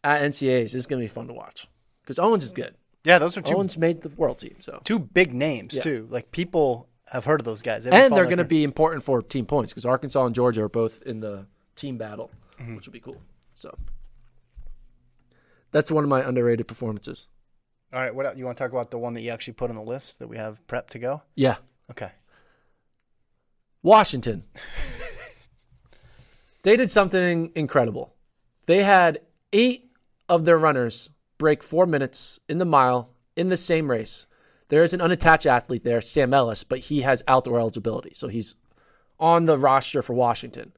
[0.05, 1.67] at NCAAs is going to be fun to watch
[2.03, 2.75] because Owens is good.
[3.05, 5.83] Yeah, those are two Owens made the world team, so two big names Yeah.
[5.83, 6.09] too.
[6.11, 7.85] Like people have heard of those guys.
[7.85, 10.69] They've and they're going to be important for team points because Arkansas and Georgia are
[10.69, 11.47] both in the
[11.77, 12.75] team battle, Mm-hmm.
[12.77, 13.21] which will be cool.
[13.55, 13.77] So
[15.71, 17.29] that's one of my underrated performances.
[17.93, 18.37] All right, what else?
[18.37, 20.29] you want to talk about the one that you actually put on the list that
[20.29, 21.23] we have prep to go?
[21.35, 21.57] Yeah,
[21.91, 22.11] Okay.
[23.83, 24.43] Washington.
[26.65, 28.15] they did something incredible.
[28.67, 29.21] They had
[29.53, 29.93] eight
[30.29, 34.27] of their runners break four minutes in the mile in the same race.
[34.69, 38.11] There is an unattached athlete there, Sam Ellis, but he has outdoor eligibility.
[38.15, 38.57] So he's
[39.21, 40.73] on the roster for Washington.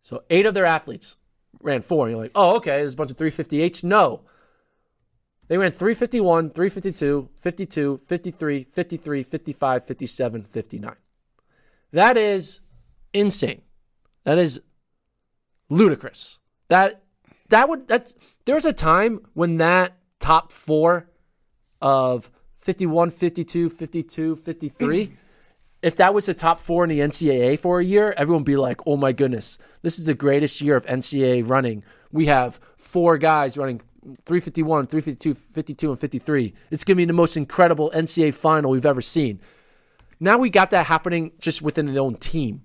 [0.00, 1.16] So eight of their athletes
[1.60, 2.06] ran four.
[2.06, 3.82] And you're like, oh, okay, there's a bunch of 358s.
[3.82, 4.20] No.
[5.48, 10.96] They ran 351, 352, 52, 53, 53, 55, 57, 59.
[11.92, 12.60] That is
[13.12, 13.62] insane.
[14.24, 14.60] That is
[15.68, 16.40] ludicrous.
[16.68, 17.02] That
[17.50, 18.16] that would that's
[18.46, 21.08] there was a time when that top 4
[21.82, 22.30] of
[22.60, 25.12] 51, 52, 52, 53
[25.82, 28.56] if that was the top 4 in the NCAA for a year, everyone would be
[28.56, 31.84] like, "Oh my goodness, this is the greatest year of NCAA running.
[32.10, 33.82] We have four guys running
[34.26, 36.54] 351, 352, 52 and 53.
[36.70, 39.40] It's going to be the most incredible NCAA final we've ever seen."
[40.20, 42.64] Now we got that happening just within their own team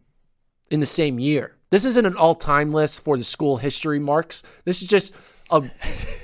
[0.69, 1.55] in the same year.
[1.71, 4.43] This isn't an all-time list for the school history marks.
[4.65, 5.13] This is just
[5.51, 5.61] a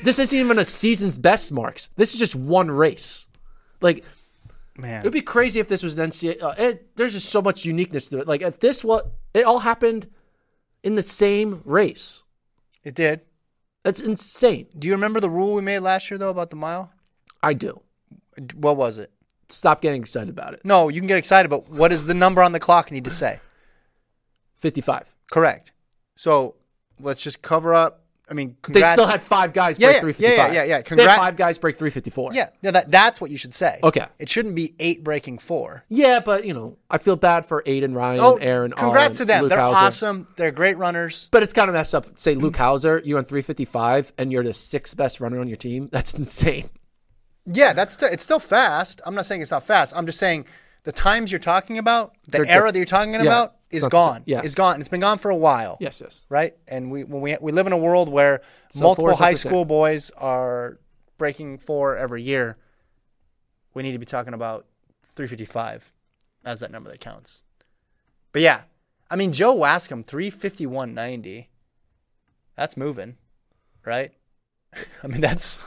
[0.04, 1.90] this isn't even a season's best marks.
[1.96, 3.28] This is just one race.
[3.82, 4.04] Like
[4.78, 5.02] Man.
[5.02, 6.42] it would be crazy if this was an NCAA.
[6.42, 8.28] Uh, it, there's just so much uniqueness to it.
[8.28, 10.08] Like if this what it all happened
[10.84, 12.24] in the same race.
[12.84, 13.22] It did.
[13.86, 14.66] That's insane.
[14.80, 16.92] Do you remember the rule we made last year though about the mile?
[17.44, 17.82] I do.
[18.56, 19.12] What was it?
[19.48, 20.62] Stop getting excited about it.
[20.64, 23.12] No, you can get excited, but what does the number on the clock need to
[23.12, 23.40] say?
[24.56, 25.14] 55.
[25.32, 25.72] Correct.
[26.16, 26.56] So
[27.00, 28.05] let's just cover up.
[28.30, 30.54] I mean, They still had five guys Yeah, break yeah, yeah, 355.
[30.54, 30.66] yeah, yeah, yeah.
[30.66, 32.34] They had Congrats- five guys break 354.
[32.34, 33.80] Yeah, yeah that, that's what you should say.
[33.84, 34.06] Okay.
[34.18, 35.84] It shouldn't be eight breaking four.
[35.90, 38.72] Yeah, but you know, I feel bad for Aiden Ryan, Oh, Aaron.
[38.72, 39.42] congrats to them.
[39.44, 39.78] Luke They're Houser.
[39.78, 40.28] awesome.
[40.38, 41.30] They're great runners.
[41.32, 42.18] But it's kind of messed up.
[42.18, 45.90] Say Luke Houser, you on 355, and you're the sixth best runner on your team.
[45.92, 46.70] That's insane.
[47.46, 49.02] Yeah, that's it's still fast.
[49.06, 49.96] I'm not saying it's not fast.
[49.96, 50.48] I'm just saying
[50.84, 53.84] the times you're talking about, the They're era diff- that you're talking Yeah, about, is
[53.84, 54.24] the gone.
[54.26, 54.42] Yeah.
[54.44, 54.80] It's gone.
[54.80, 55.78] It's been gone for a while.
[55.80, 56.26] Yes, yes.
[56.30, 56.56] Right.
[56.68, 59.66] And we when we we live in a world where So multiple is high school
[59.66, 60.80] boys are
[61.18, 62.58] breaking four every year.
[63.74, 64.66] We need to be talking about
[65.10, 65.92] 355
[66.44, 67.44] as that number that counts.
[68.32, 68.62] But yeah,
[69.10, 71.48] I mean Joe Waskom 351.90.
[72.56, 73.18] That's moving,
[73.86, 74.12] right?
[75.04, 75.64] I mean that's.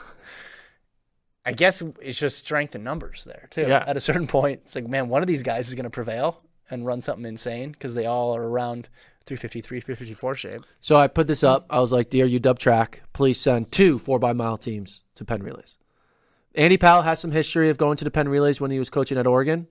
[1.47, 3.63] I guess it's just strength in numbers there too.
[3.63, 3.83] Yeah.
[3.87, 6.43] At a certain point, it's like, man, one of these guys is going to prevail
[6.71, 8.89] and run something insane because they all are around
[9.27, 10.62] 353, 354 shape.
[10.81, 11.66] So I put this up.
[11.69, 15.43] I was like, Dear UW Track, please send two four by mile teams to Penn
[15.43, 15.77] Relays.
[16.55, 19.19] Andy Powell has some history of going to the Penn Relays when he was coaching
[19.19, 19.69] at Oregon.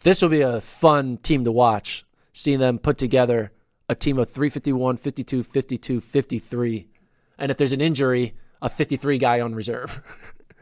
[0.00, 3.52] This will be a fun team to watch, seeing them put together
[3.88, 6.88] a team of 351, 52, 52, 53.
[7.38, 10.02] And if there's an injury, a 53 guy on reserve.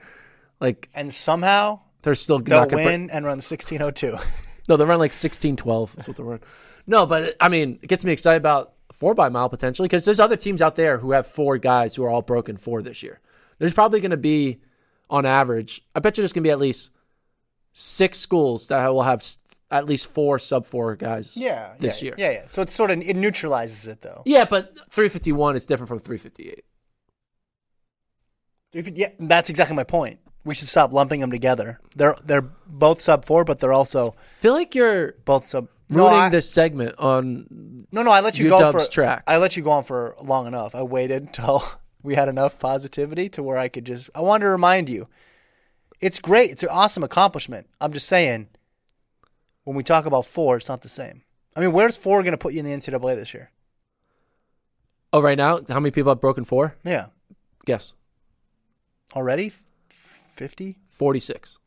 [0.60, 4.16] like, And somehow they're still they'll not going to win and run 1602.
[4.68, 5.94] No, they run like 16 12.
[5.94, 6.40] That's what they run.
[6.86, 10.20] No, but I mean, it gets me excited about four by mile potentially because there's
[10.20, 13.20] other teams out there who have four guys who are all broken four this year.
[13.58, 14.60] There's probably going to be,
[15.10, 16.90] on average, I bet you there's going to be at least
[17.72, 19.22] six schools that will have
[19.70, 21.74] at least four sub four guys yeah.
[21.78, 22.14] this yeah, year.
[22.16, 22.42] Yeah, yeah.
[22.46, 24.22] So it's sort of, it neutralizes it though.
[24.24, 26.64] Yeah, but 351 is different from 358.
[28.72, 30.20] 350 Yeah, that's exactly my point.
[30.44, 31.80] We should stop lumping them together.
[31.96, 35.68] They're they're both sub four, but they're also I feel like you're both sub.
[35.88, 37.86] ruining no, I, this segment on.
[37.90, 38.10] no, no.
[38.10, 39.24] I let you go for track.
[39.26, 40.74] I let you go on for long enough.
[40.74, 41.64] I waited until
[42.02, 44.10] we had enough positivity to where I could just.
[44.14, 45.08] I wanted to remind you,
[46.00, 46.50] it's great.
[46.50, 47.66] It's an awesome accomplishment.
[47.80, 48.48] I'm just saying,
[49.64, 51.22] when we talk about four, it's not the same.
[51.56, 53.50] I mean, where's four going to put you in the NCAA this year?
[55.12, 56.74] Oh, right now, how many people have broken four?
[56.84, 57.06] Yeah,
[57.66, 57.94] Guess.
[59.14, 59.52] already
[60.34, 60.78] fifty.
[60.90, 61.58] 46.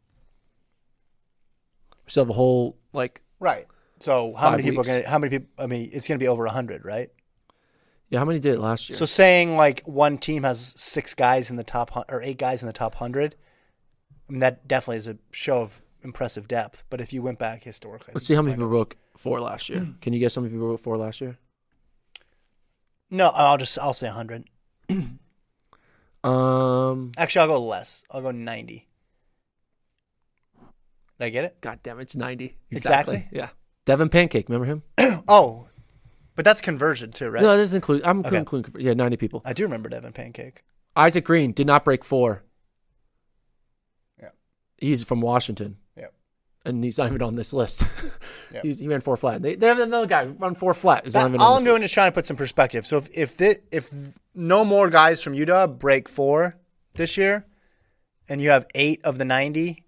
[2.05, 3.67] We still have a whole like Right.
[3.99, 4.89] So how Five many people weeks.
[4.89, 7.09] are going to, how many people, I mean, it's going to be over 100, right?
[8.09, 8.19] yeah.
[8.19, 8.97] How many did it last year?
[8.97, 12.61] So saying like one team has six guys in the top, hun- or eight guys
[12.63, 13.35] in the top 100,
[14.29, 16.83] I mean, that definitely is a show of impressive depth.
[16.89, 19.87] But if you went back historically, Let's see how many people broke four last year.
[20.01, 21.37] Can you guess how many people broke four last year?
[23.09, 24.49] No, I'll just, I'll say 100.
[26.23, 28.03] Um, Actually, I'll go less.
[28.11, 28.87] I'll go 90.
[31.19, 31.61] Did I get it?
[31.61, 33.27] God damn, it's ninety Exactly?
[33.31, 33.49] Yeah,
[33.85, 34.83] Devin Pancake, remember him?
[35.27, 35.67] Oh,
[36.35, 37.41] but that's conversion too, right?
[37.41, 38.03] No, this include.
[38.05, 38.37] I'm Okay.
[38.37, 38.75] including.
[38.79, 39.41] Yeah, ninety people.
[39.43, 40.63] I do remember Devin Pancake.
[40.95, 42.43] Isaac Green did not break four.
[44.21, 44.29] Yeah.
[44.77, 45.77] He's from Washington.
[46.67, 47.83] And he's not even on this list.
[48.53, 48.63] Yep.
[48.63, 49.41] He's, he ran four flat.
[49.41, 51.03] They, they have another guy run four flat.
[51.03, 51.91] He's That- all I'm doing list.
[51.91, 52.87] is trying to put some perspective.
[52.87, 53.91] So if if thi- if
[54.33, 56.55] no more guys from Utah break four
[56.95, 57.45] this year,
[58.29, 59.83] and you have eight of the ninety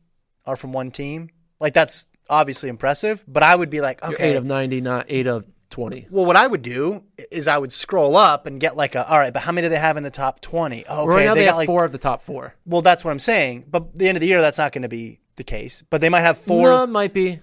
[0.46, 1.30] are from one team,
[1.62, 3.24] like that's obviously impressive.
[3.30, 6.06] But I would be like, You're okay, eight of ninety, not eight of twenty.
[6.12, 9.20] well, what I would do is I would scroll up and get like a, all
[9.20, 10.84] right, but how many do they have in the top twenty?
[10.90, 12.56] Oh, okay, right now they, they, got like four of the top four.
[12.66, 13.66] well, that's what I'm saying.
[13.70, 15.82] But the end of the year, that's not going to be the case.
[15.90, 16.70] But they might have four.
[16.70, 17.40] No, might be.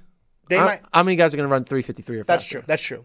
[0.48, 0.80] they how, might.
[0.94, 2.58] how many guys are going to run three fifty three or That's faster?
[2.58, 2.64] true.
[2.66, 3.04] That's true.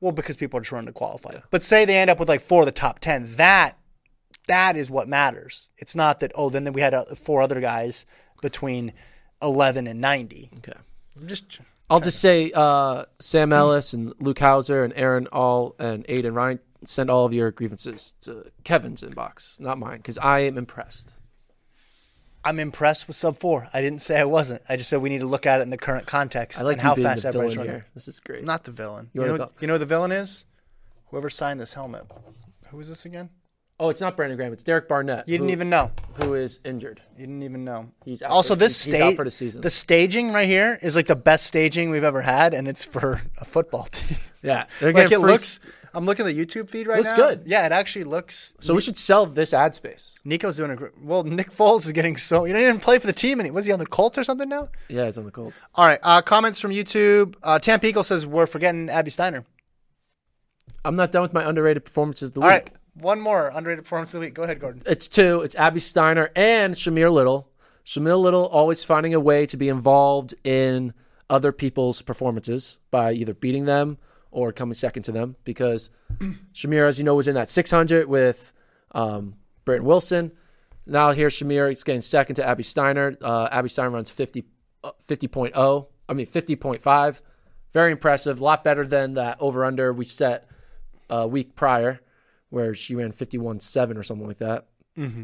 [0.00, 1.40] Well, because people are just running to qualify.
[1.50, 3.34] But say they end up with like four of the top ten.
[3.36, 3.76] That
[4.46, 5.70] that is what matters.
[5.78, 8.06] It's not that oh, then we had uh, four other guys
[8.42, 8.92] between
[9.42, 10.50] eleven and ninety.
[10.58, 10.78] Okay.
[11.24, 16.34] Just I'll just say uh, Sam Ellis and Luke Houser and Aaron Ahl and Aiden
[16.34, 21.14] Ryan send all of your grievances to Kevin's inbox, not mine, because I am impressed.
[22.46, 23.68] I'm impressed with sub four.
[23.74, 24.62] I didn't say I wasn't.
[24.68, 26.74] I just said we need to look at it in the current context I like
[26.74, 27.72] and how fast the everybody's running.
[27.72, 27.86] here.
[27.94, 28.44] This is great.
[28.44, 29.10] Not the villain.
[29.12, 30.44] You You, know, you know who the villain is?
[31.06, 32.04] Whoever signed this helmet.
[32.70, 33.30] Who is this again?
[33.78, 34.54] oh, it's not Brandon Graham.
[34.54, 35.28] It's Derek Barnett.
[35.28, 35.90] You didn't who- even know.
[36.14, 37.02] who is injured.
[37.14, 37.90] You didn't even know.
[38.06, 39.60] He's out also for- this he's- he's out stage for the season.
[39.60, 43.20] The staging right here is like the best staging we've ever had, and it's for
[43.38, 44.16] a football team.
[44.42, 45.60] Yeah, they're like getting it free- looks.
[45.96, 47.16] I'm looking at the YouTube feed right Looks now.
[47.16, 47.44] good.
[47.46, 48.52] Yeah, it actually looks.
[48.60, 50.14] So we should sell this ad space.
[50.24, 50.92] Nico's doing a great.
[51.02, 52.44] Well, Nick Foles is getting so.
[52.44, 54.46] He didn't even play for the team, and was he on the Colts or something
[54.46, 54.68] now?
[54.90, 55.58] Yeah, it's on the Colts.
[55.74, 55.98] All right.
[56.02, 57.36] Uh, comments from YouTube.
[57.42, 59.46] Uh, Eagle says we're forgetting Abby Steiner.
[60.84, 62.52] I'm not done with my underrated performances of the All week.
[62.52, 62.70] right.
[63.00, 64.34] One more underrated performance of the week.
[64.34, 64.82] Go ahead, Gordon.
[64.84, 65.40] It's two.
[65.40, 67.48] It's Abby Steiner and Shamier Little.
[67.86, 70.92] Shamier Little always finding a way to be involved in
[71.30, 73.96] other people's performances by either beating them
[74.30, 75.90] or coming second to them because
[76.54, 78.52] Shamier, as you know, was in that 600 with
[78.92, 80.32] um, Britton Wilson.
[80.86, 83.16] Now here, Shamier is getting second to Abby Steiner.
[83.20, 84.44] Uh, Abby Steiner runs 50,
[84.84, 87.20] uh, 50.0, I mean 50.5.
[87.72, 88.40] Very impressive.
[88.40, 90.48] A lot better than that over under we set
[91.10, 92.00] a week prior
[92.50, 94.66] where she ran 51.7 or something like that.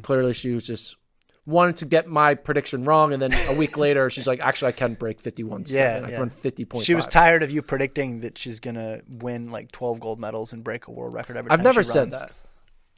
[0.03, 0.97] Clearly, she was just
[1.45, 3.13] wanted to get my prediction wrong.
[3.13, 5.65] And then a week later, she's like, actually, I can break fifty-one.
[5.67, 6.85] Yeah, I can run 50.5.
[6.85, 10.63] She was tired of you predicting that she's gonna win like 12 gold medals and
[10.63, 12.21] break a world record every I've time never she said runs.
[12.21, 12.33] that.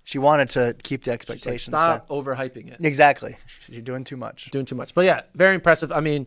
[0.07, 2.24] She wanted to keep the She's like, expectations Stop down.
[2.24, 2.84] overhyping it.
[2.84, 3.36] Exactly.
[3.68, 4.51] You're doing too much.
[4.51, 4.95] Doing too much.
[4.95, 5.90] But yeah, very impressive.
[5.90, 6.26] I mean,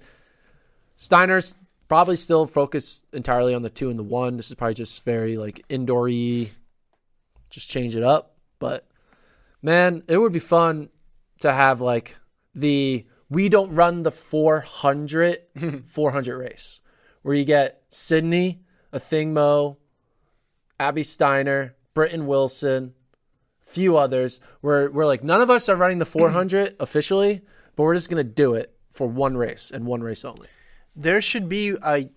[0.95, 1.55] Steiner's
[1.87, 4.35] probably still focused entirely on the two and the one.
[4.35, 6.49] This is probably just very like indoor-y,
[7.51, 8.35] just change it up.
[8.57, 8.87] But
[9.61, 10.89] man, it would be fun
[11.39, 12.17] to have like
[12.55, 15.39] the we don't run the 400
[15.85, 16.81] 400 race
[17.21, 18.61] where you get Sydney,
[18.93, 19.75] Athing Mu,
[20.79, 22.93] Abby Steiner, Britton Wilson,
[23.59, 27.41] few others where we're like none of us are running the 400 officially,
[27.75, 30.47] but we're just gonna do it for one race and one race only.
[30.95, 32.09] There should be a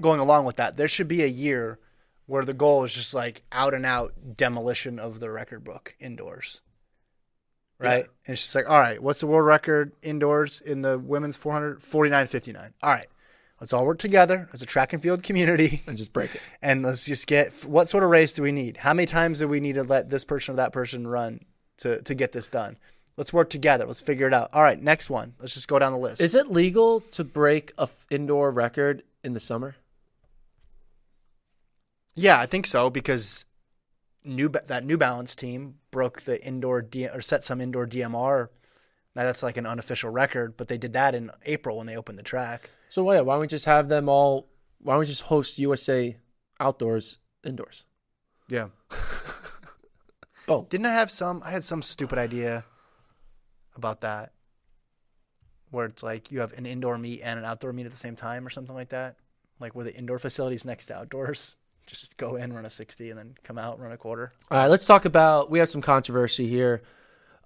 [0.00, 0.76] going along with that.
[0.76, 1.78] There should be a year
[2.26, 6.60] where the goal is just like out and out demolition of the record book indoors.
[7.80, 8.06] Right?
[8.26, 11.80] And she's like, all right, what's the world record indoors in the women's 400?
[11.80, 12.72] 49.59.
[12.82, 13.06] All right.
[13.60, 16.40] Let's all work together as a track and field community And just break it.
[16.62, 18.76] and let's just get what sort of race do we need?
[18.76, 21.44] How many times do we need to let this person or that person run
[21.78, 22.76] to, to get this done?
[23.16, 23.84] Let's work together.
[23.84, 24.50] Let's figure it out.
[24.52, 25.34] All right, next one.
[25.40, 26.20] Let's just go down the list.
[26.20, 29.74] Is it legal to break a f- indoor record in the summer?
[32.14, 33.44] Yeah, I think so because
[34.28, 38.48] new that New Balance team broke the indoor D- or set some indoor DMR.
[39.16, 42.18] Now that's like an unofficial record, but they did that in April when they opened
[42.18, 42.70] the track.
[42.88, 44.48] So why why don't we just have them all?
[44.80, 46.16] Why don't we just host USA
[46.60, 47.86] outdoors indoors?
[48.48, 48.68] Yeah.
[50.50, 51.42] Oh, Didn't I have some?
[51.44, 52.64] I had some stupid idea
[53.76, 54.32] about that,
[55.70, 58.16] where it's like you have an indoor meet and an outdoor meet at the same
[58.16, 59.16] time, or something like that.
[59.60, 61.58] Like where the indoor facilities next to outdoors.
[61.88, 64.30] Just go in, run a sixty, and then come out, run a quarter.
[64.50, 65.50] All right, let's talk about.
[65.50, 66.82] We have some controversy here.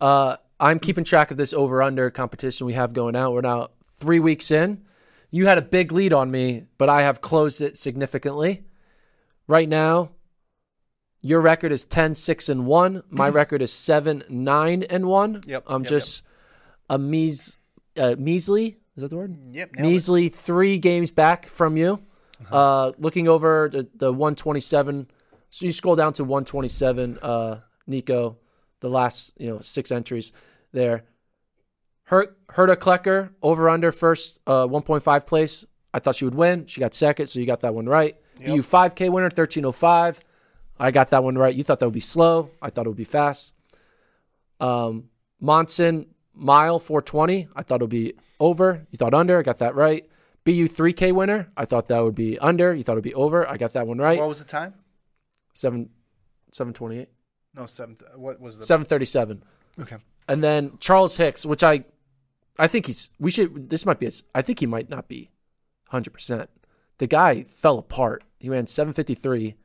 [0.00, 3.32] Uh, I'm keeping track of this over under competition we have going out.
[3.32, 4.82] We're now three weeks in.
[5.30, 8.64] You had a big lead on me, but I have closed it significantly.
[9.46, 10.10] Right now,
[11.20, 13.04] your record is 10 6 and 1.
[13.10, 15.42] My record is 7 9 and 1.
[15.46, 16.22] Yep, I'm yep, just
[16.90, 17.56] a meas
[17.96, 19.36] uh, measly, is that the word?
[19.52, 19.74] Yep.
[19.74, 19.90] nailed it.
[19.90, 22.02] measly 3 games back from you.
[22.50, 25.08] Uh looking over the, the 127.
[25.50, 28.38] So you scroll down to 127 uh Nico,
[28.80, 30.32] the last, you know, 6 entries
[30.72, 31.04] there.
[32.04, 35.64] Hurt Hurta-Klecker over under first uh 1.5 place.
[35.94, 36.66] I thought she would win.
[36.66, 38.16] She got second, so you got that one right.
[38.54, 40.20] You 5K winner 1305.
[40.78, 41.54] I got that one right.
[41.54, 42.50] You thought that would be slow.
[42.60, 43.54] I thought it would be fast.
[44.58, 47.48] Um, Monson mile 420.
[47.54, 48.86] I thought it would be over.
[48.90, 49.38] You thought under.
[49.38, 50.08] I got that right.
[50.44, 51.50] BU 3K winner.
[51.56, 52.74] I thought that would be under.
[52.74, 53.48] You thought it would be over.
[53.48, 54.18] I got that one right.
[54.18, 54.74] What was the time?
[55.52, 55.90] Seven,
[56.52, 57.08] 728.
[57.54, 57.96] No, seven.
[58.16, 58.66] What was the?
[58.66, 59.42] 737.
[59.80, 59.96] Okay.
[60.28, 61.84] And then Charles Hicks, which I,
[62.58, 63.10] I think he's.
[63.18, 63.68] We should.
[63.70, 64.08] This might be.
[64.34, 65.30] I think he might not be,
[65.88, 66.48] hundred percent.
[66.98, 68.24] The guy fell apart.
[68.38, 69.56] He ran seven fifty three,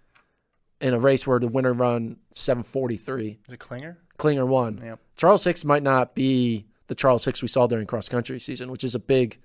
[0.82, 3.40] in a race where the winner run seven forty three.
[3.48, 3.98] The it Klinger?
[4.18, 4.82] Klinger won.
[4.84, 4.96] Yeah.
[5.16, 8.84] Charles Hicks might not be the Charles Hicks we saw during cross country season, which
[8.84, 9.38] is a big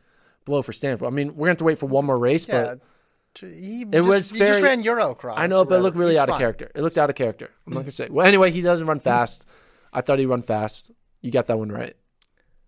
[0.45, 1.07] blow for Stanford.
[1.07, 2.75] I mean, we're gonna have to wait for one more race, Yeah.
[2.75, 2.81] but
[3.51, 5.35] He It just, was he just ran Eurocross.
[5.37, 6.71] I know, but it looked really He's out of character.
[6.75, 7.51] It looked out of character.
[7.67, 8.09] I'm not gonna say.
[8.11, 9.47] Well, anyway, he doesn't run fast.
[9.93, 10.91] I thought he'd run fast.
[11.23, 11.97] You got that one right.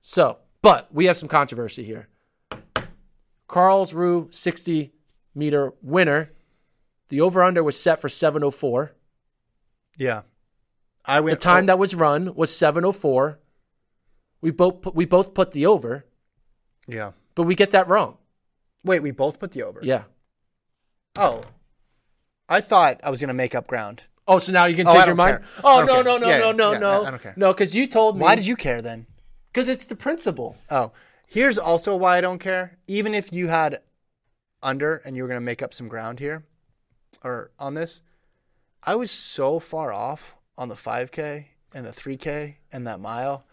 [0.01, 2.09] So, but we have some controversy here.
[3.47, 4.93] Carl's Karlsruhe 60
[5.35, 6.31] meter winner.
[7.09, 8.95] The over under was set for 704.
[9.97, 10.23] Yeah.
[11.05, 13.39] I went, The time oh, that was run was 704.
[14.41, 16.07] We both put, we both put the over,
[16.87, 17.13] Yeah.
[17.35, 18.17] But we get that wrong.
[18.85, 19.81] Wait, we both put the over.
[19.83, 20.05] Yeah.
[21.17, 21.45] Oh.
[22.49, 24.03] I thought I was gonna make up ground.
[24.27, 25.39] Oh, so now you can Oh, change your mind?
[25.39, 25.47] care.
[25.63, 26.05] Oh, no, care.
[26.05, 27.05] no, no, Yeah, no, no, yeah, no.
[27.05, 27.35] I don't care.
[27.37, 28.23] No, because you told me.
[28.23, 29.07] Why did you care then?
[29.53, 30.57] Because it's the principle.
[30.71, 30.93] Oh,
[31.27, 32.79] here's also why I don't care.
[32.87, 33.81] Even if you had
[34.63, 36.45] under and you were going to make up some ground here
[37.23, 38.01] or on this,
[38.83, 43.45] I was so far off on the 5K and the 3K and that mile.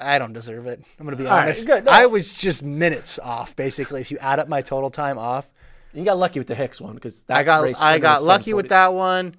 [0.00, 0.80] I don't deserve it.
[0.98, 1.66] I'm going to be All right, honest.
[1.66, 1.84] good.
[1.84, 1.92] No.
[1.92, 4.00] I was just minutes off, basically.
[4.00, 5.52] If you add up my total time off,
[5.92, 8.94] You got lucky with the Hicks one because I got I got lucky with that
[8.94, 9.34] one.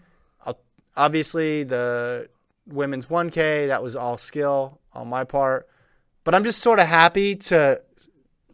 [0.95, 2.28] Obviously, the
[2.68, 5.68] women's 1K that was all skill on my part,
[6.26, 7.82] but I'm just sort of happy to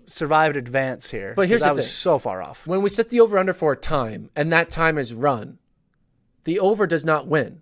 [0.06, 1.34] survive and advance here.
[1.36, 1.92] But here's 'cause I the was thing.
[1.94, 2.68] so far off.
[2.68, 5.58] When we set the over under for a time and that time is run,
[6.44, 7.62] the over does not win.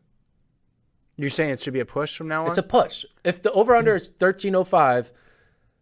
[1.17, 2.49] You're saying it should be a push from now on?
[2.49, 3.05] It's a push.
[3.23, 5.11] If the over under is 1305,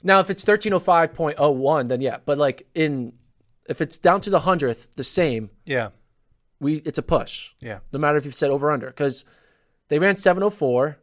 [0.03, 2.17] now if it's 1305.01, then yeah.
[2.25, 3.13] But like in,
[3.67, 5.89] if it's down to the hundredth, the same, yeah,
[6.59, 7.51] we it's a push.
[7.61, 7.79] yeah.
[7.91, 9.25] No matter if you said over under, because
[9.89, 10.97] they ran 704.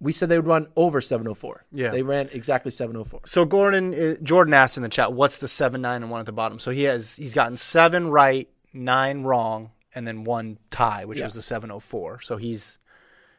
[0.00, 1.64] We said they would run over 704.
[1.72, 1.90] Yeah.
[1.90, 3.22] They ran exactly 704.
[3.24, 6.26] So Gordon, uh, Jordan asked in the chat, "What's the seven, nine, and one at
[6.26, 11.04] the bottom?" So he has he's gotten seven right, nine wrong, and then one tie,
[11.04, 11.24] which Yeah.
[11.24, 12.20] was the seven oh four.
[12.20, 12.78] So he's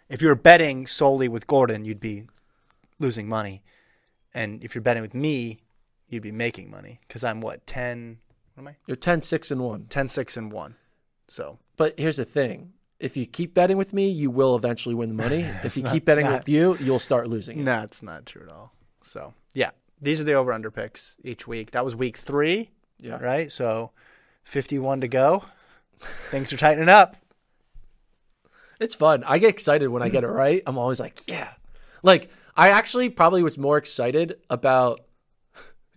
[0.10, 2.26] if you're betting solely with Gordon, you'd be
[3.00, 3.64] losing money,
[4.34, 5.60] and if you're betting with me,
[6.08, 8.20] you'd be making money because I'm what ten?
[8.56, 8.76] What am I?
[8.88, 9.86] You're 10, 6, and 1.
[9.90, 10.76] 10, 6, and one.
[11.30, 12.74] So But here's the thing.
[13.00, 15.46] If you keep betting with me, you will eventually win the money.
[15.64, 17.64] If you keep betting not- with you, you'll start losing it.
[17.64, 18.74] no, it's not true at all.
[19.02, 19.70] So yeah,
[20.02, 21.72] these are the over under picks each week.
[21.72, 22.72] That was week three.
[23.00, 23.18] Yeah.
[23.24, 23.50] right?
[23.50, 23.92] So
[24.44, 25.44] 51 to go.
[26.30, 27.16] Things are tightening up.
[28.80, 29.24] It's fun.
[29.26, 30.62] I get excited when I get it right.
[30.66, 31.50] I'm always like, yeah.
[32.04, 35.02] Like I actually probably was more excited about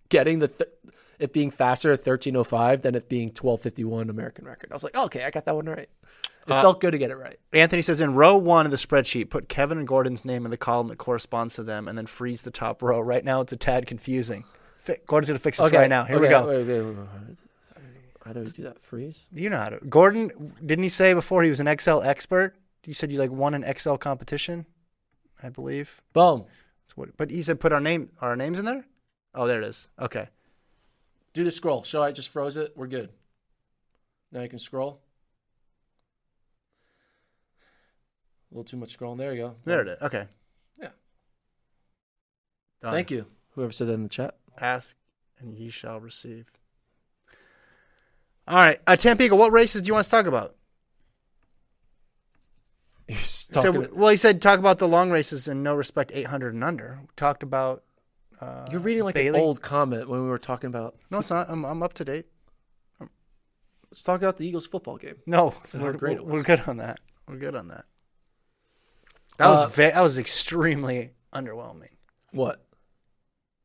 [0.08, 0.70] getting the th-
[1.18, 4.70] it being faster at 1305 than it being 1251 American record.
[4.72, 5.88] I was like, okay, I got that one right.
[6.46, 7.38] It uh, felt good to get it right.
[7.52, 10.56] Anthony says in row one of the spreadsheet, put Kevin and Gordon's name in the
[10.56, 12.98] column that corresponds to them, and then freeze the top row.
[13.00, 14.44] Right now, it's a tad confusing.
[14.78, 16.02] Fi- Gordon's gonna fix this Okay, right now.
[16.02, 16.44] Here we go.
[16.48, 16.96] wait, wait, wait.
[18.24, 18.82] How do we do that?
[18.82, 19.26] Freeze?
[19.32, 19.78] You know how to.
[19.88, 22.54] Gordon, didn't he say before he was an Excel expert?
[22.84, 24.66] You said you like won an Excel competition,
[25.42, 26.02] I believe.
[26.12, 26.44] Boom.
[26.82, 27.16] That's what.
[27.16, 28.84] But he said put our name, our names in there.
[29.34, 29.88] Oh, there it is.
[30.00, 30.28] Okay.
[31.32, 31.82] Do the scroll.
[31.82, 32.72] Show I just froze it.
[32.76, 33.10] We're good.
[34.30, 35.00] Now you can scroll.
[38.50, 39.18] A little too much scrolling.
[39.18, 39.54] There you go.
[39.64, 40.02] There it is.
[40.02, 40.26] Okay.
[40.78, 40.88] Yeah.
[42.82, 42.92] Done.
[42.92, 43.26] Thank you.
[43.54, 44.36] Whoever said that in the chat.
[44.58, 44.96] Ask
[45.42, 46.52] and ye shall receive.
[48.46, 50.56] All right, uh, Tampico, what races do you want to talk about?
[53.10, 56.64] So, talking- well, he said talk about the long races and no respect 800 and
[56.64, 56.98] under.
[57.02, 57.82] We talked about.
[58.40, 59.38] Uh, You're reading like Bailey.
[59.38, 60.96] an old comment when we were talking about.
[61.10, 61.48] No, it's not.
[61.50, 62.26] I'm, I'm up to date.
[63.90, 65.16] Let's talk about the Eagles football game.
[65.26, 66.98] No, we're, it we're good on that.
[67.28, 67.84] We're good on that.
[69.36, 71.90] That Uh, was ve- that was extremely underwhelming.
[72.32, 72.64] What?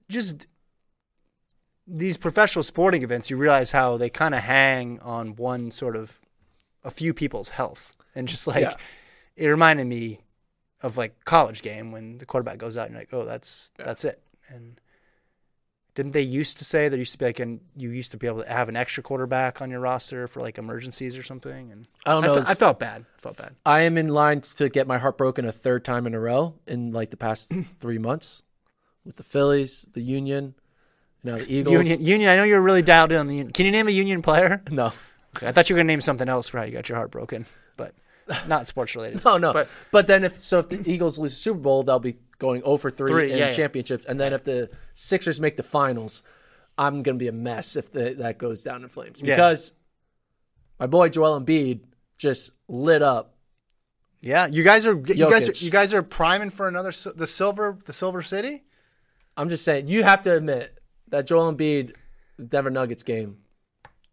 [0.09, 0.47] Just
[1.87, 6.19] these professional sporting events, you realize how they kind of hang on one sort of
[6.83, 8.75] a few people's health, and just like Yeah.
[9.37, 10.19] It reminded me
[10.81, 14.03] of like college game when the quarterback goes out and you're like, oh, that's that's
[14.05, 14.21] it.
[14.49, 14.79] And
[15.95, 18.27] didn't they used to say there used to be like an you used to be
[18.27, 21.71] able to have an extra quarterback on your roster for like emergencies or something?
[21.71, 22.41] And I don't know.
[22.41, 23.05] fe- I felt bad.
[23.17, 23.55] I felt bad.
[23.65, 26.53] I am in line to get my heart broken a third time in a row
[26.67, 28.43] in like the past three months
[29.05, 30.53] with the Phillies, the Union,
[31.23, 31.73] you know, the Eagles.
[31.73, 32.29] Union, Union.
[32.29, 33.51] I know you're really dialed in on the Union.
[33.53, 34.61] Can you name a Union player?
[34.69, 34.91] No,
[35.35, 37.09] Okay, I thought you were gonna name something else for how you got your heart
[37.11, 37.49] broken, but
[38.47, 39.23] not sports related.
[39.25, 39.53] no, no.
[39.53, 42.61] But But, then if so, if the Eagles lose the Super Bowl, they'll be going
[42.65, 43.51] oh over three, Three, in yeah, yeah.
[43.51, 44.05] championships.
[44.05, 46.23] And then if the Sixers make the finals,
[46.77, 49.35] I'm gonna be a mess if the, that goes down in flames Yeah.
[49.35, 49.73] because
[50.79, 51.81] my boy Joel Embiid
[52.17, 53.35] just lit up.
[54.21, 55.61] yeah, you guys are you guys Jokic.
[55.61, 58.63] are, you guys are priming for another sil- the silver the Silver City.
[59.35, 60.77] I'm just saying, you have to admit
[61.09, 61.95] that Joel Embiid,
[62.43, 63.37] Denver Nuggets game,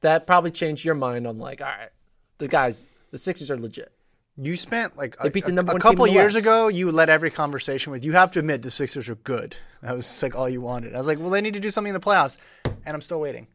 [0.02, 1.88] that probably changed your mind on like, all right,
[2.36, 3.90] the guys, the Sixers are legit.
[4.36, 6.44] You spent like a, a- a couple years West.
[6.44, 6.68] ago.
[6.68, 8.04] You led every conversation with.
[8.04, 9.54] You have to admit the Sixers are good.
[9.82, 10.94] That was like all you wanted.
[10.94, 13.20] I was like, well, they need to do something in the playoffs, and I'm still
[13.20, 13.46] waiting.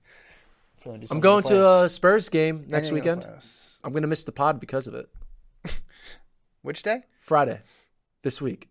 [0.78, 1.90] for them to do I'm going to uh, a.
[1.90, 3.80] Spurs game next Anything in the weekend.
[3.84, 5.10] I'm going to miss the pod because of it.
[6.62, 7.04] Which day?
[7.20, 7.60] Friday,
[8.22, 8.70] this week,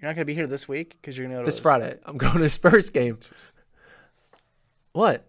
[0.00, 2.16] You're not gonna be here this week because you're gonna go to this Friday, I'm
[2.18, 3.18] going to a Spurs game.
[4.92, 5.26] What?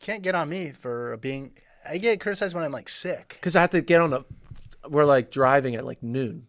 [0.00, 1.52] Can't get on me for being.
[1.88, 3.28] I get criticized when I'm like sick.
[3.34, 4.24] Because I have to get on a.
[4.88, 6.46] We're like driving at like noon.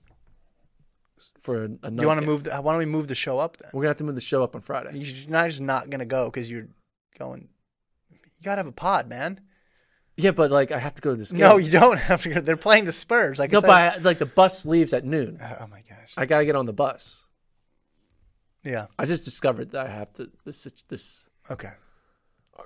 [1.41, 2.43] For a, a night You want to move?
[2.43, 3.69] The, why don't we move the show up then?
[3.73, 4.97] We're gonna have to move the show up on Friday.
[4.97, 6.67] You're not just not gonna go because you're
[7.17, 7.49] going.
[8.11, 9.39] You gotta have a pod, man.
[10.17, 11.41] Yeah, but like I have to go to this game.
[11.41, 12.41] No, you don't have to go.
[12.41, 13.39] They're playing the Spurs.
[13.39, 15.39] Like no, but I, like the bus leaves at noon.
[15.41, 16.13] Oh, oh my gosh.
[16.17, 17.25] I gotta get on the bus.
[18.63, 18.87] Yeah.
[18.97, 21.27] I just discovered that I have to this this.
[21.49, 21.71] Okay.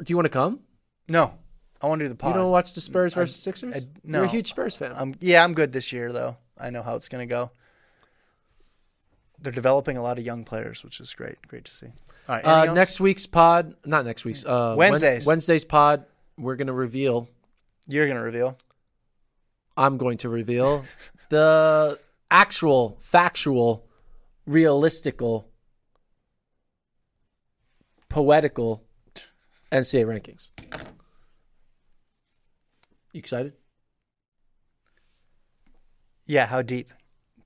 [0.04, 0.60] Do you want to come?
[1.08, 1.36] No,
[1.82, 2.34] I want to do the pod.
[2.36, 3.76] You don't watch the Spurs versus Sixers?
[3.76, 4.94] I- You're a huge Spurs fan.
[4.96, 6.38] Um, yeah, I'm good this year though.
[6.58, 7.52] I know how it's gonna go.
[9.42, 11.36] They're developing a lot of young players, which is great.
[11.48, 11.88] Great to see.
[12.30, 12.46] All right.
[12.70, 14.46] uh, next week's pod, not next week's.
[14.46, 15.26] Uh, Wednesdays.
[15.26, 16.06] Wednesday's pod.
[16.38, 17.28] We're gonna reveal.
[17.88, 18.58] you're gonna reveal.
[19.78, 20.86] I'm going to reveal
[21.30, 22.00] the
[22.32, 23.86] actual, factual,
[24.48, 25.50] realistical,
[28.10, 28.84] poetical
[29.72, 30.50] NCAA rankings.
[33.16, 33.54] You excited?
[36.26, 36.48] Yeah.
[36.48, 36.92] How deep?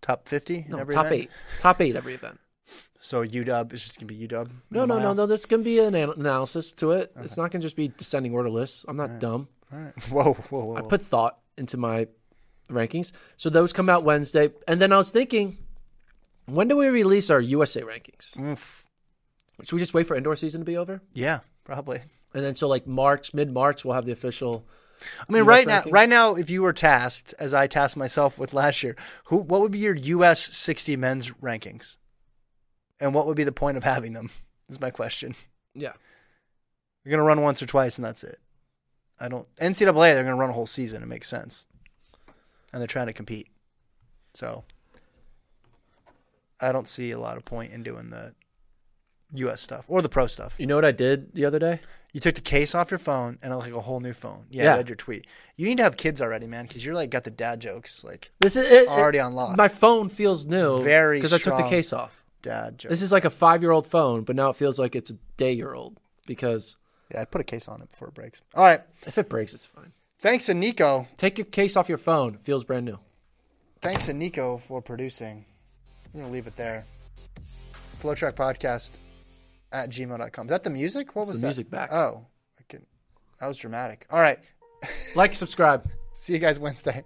[0.01, 0.65] Top fifty?
[0.65, 1.21] in No, every top event?
[1.21, 1.29] eight.
[1.59, 2.39] Top eight every event.
[2.99, 4.49] So UW is just gonna be UW.
[4.71, 5.27] No, no, no, no.
[5.27, 7.11] There's going to be an an- analysis to it.
[7.17, 8.83] It's not going to just be descending order lists.
[8.87, 9.47] I'm not dumb.
[9.71, 10.03] All right.
[10.09, 10.75] Whoa, whoa, whoa.
[10.75, 12.07] I put thought into my
[12.69, 13.11] rankings.
[13.37, 14.49] So those come out Wednesday.
[14.67, 15.57] And then I was thinking,
[16.47, 18.37] when do we release our USA rankings?
[18.39, 18.87] Oof.
[19.61, 21.01] Should we just wait for indoor season to be over?
[21.13, 21.99] Yeah, probably.
[22.33, 24.67] And then so like March, mid March, we'll have the official.
[25.27, 28.37] I mean, US right now, right now, if you were tasked, as I tasked myself
[28.37, 28.95] with last year,
[29.25, 30.55] who, what would be your U.S.
[30.55, 31.97] 60 men's rankings,
[32.99, 34.29] and what would be the point of having them?
[34.69, 35.33] Is my question.
[35.73, 35.93] Yeah.
[37.03, 38.39] You're gonna run once or twice, and that's it.
[39.19, 40.13] I don't NCAA.
[40.13, 41.01] They're gonna run a whole season.
[41.01, 41.65] It makes sense,
[42.71, 43.47] and they're trying to compete.
[44.33, 44.63] So,
[46.59, 48.35] I don't see a lot of point in doing the
[49.33, 49.61] U.S.
[49.61, 50.55] stuff or the pro stuff.
[50.59, 51.79] You know what I did the other day?
[52.13, 54.45] You took the case off your phone and like a whole new phone.
[54.49, 54.73] Yeah, Yeah.
[54.73, 55.27] I read your tweet.
[55.57, 58.31] You need to have kids already, man, because you're like got the dad jokes, like
[58.39, 59.55] This is it, Already it- on lock.
[59.55, 60.81] My phone feels new.
[60.83, 62.23] Very because I took the case off.
[62.41, 62.89] dad jokes.
[62.91, 65.17] This is like a five year old phone, but now it feels like it's a
[65.37, 66.77] day year old because
[67.11, 68.41] yeah, I'd put a case on it before it breaks.
[68.55, 69.91] All right, if it breaks, it's fine.
[70.19, 71.05] thanks to Nico.
[71.17, 72.33] Take your case off your phone.
[72.35, 72.97] It feels brand new.
[73.81, 75.45] Thanks to Nico for producing.
[76.13, 76.85] I'm gonna leave it there.
[78.01, 78.91] FloTrack Podcast
[79.71, 80.45] at gmail.com.
[80.47, 81.15] Is that the music?
[81.15, 81.47] What It's was the that?
[81.47, 81.91] music back.
[81.91, 82.25] Oh,
[82.59, 82.85] I can,
[83.39, 84.05] that was dramatic.
[84.09, 84.39] All right,
[85.15, 85.89] Like, subscribe.
[86.13, 87.03] see you guys Wednesday.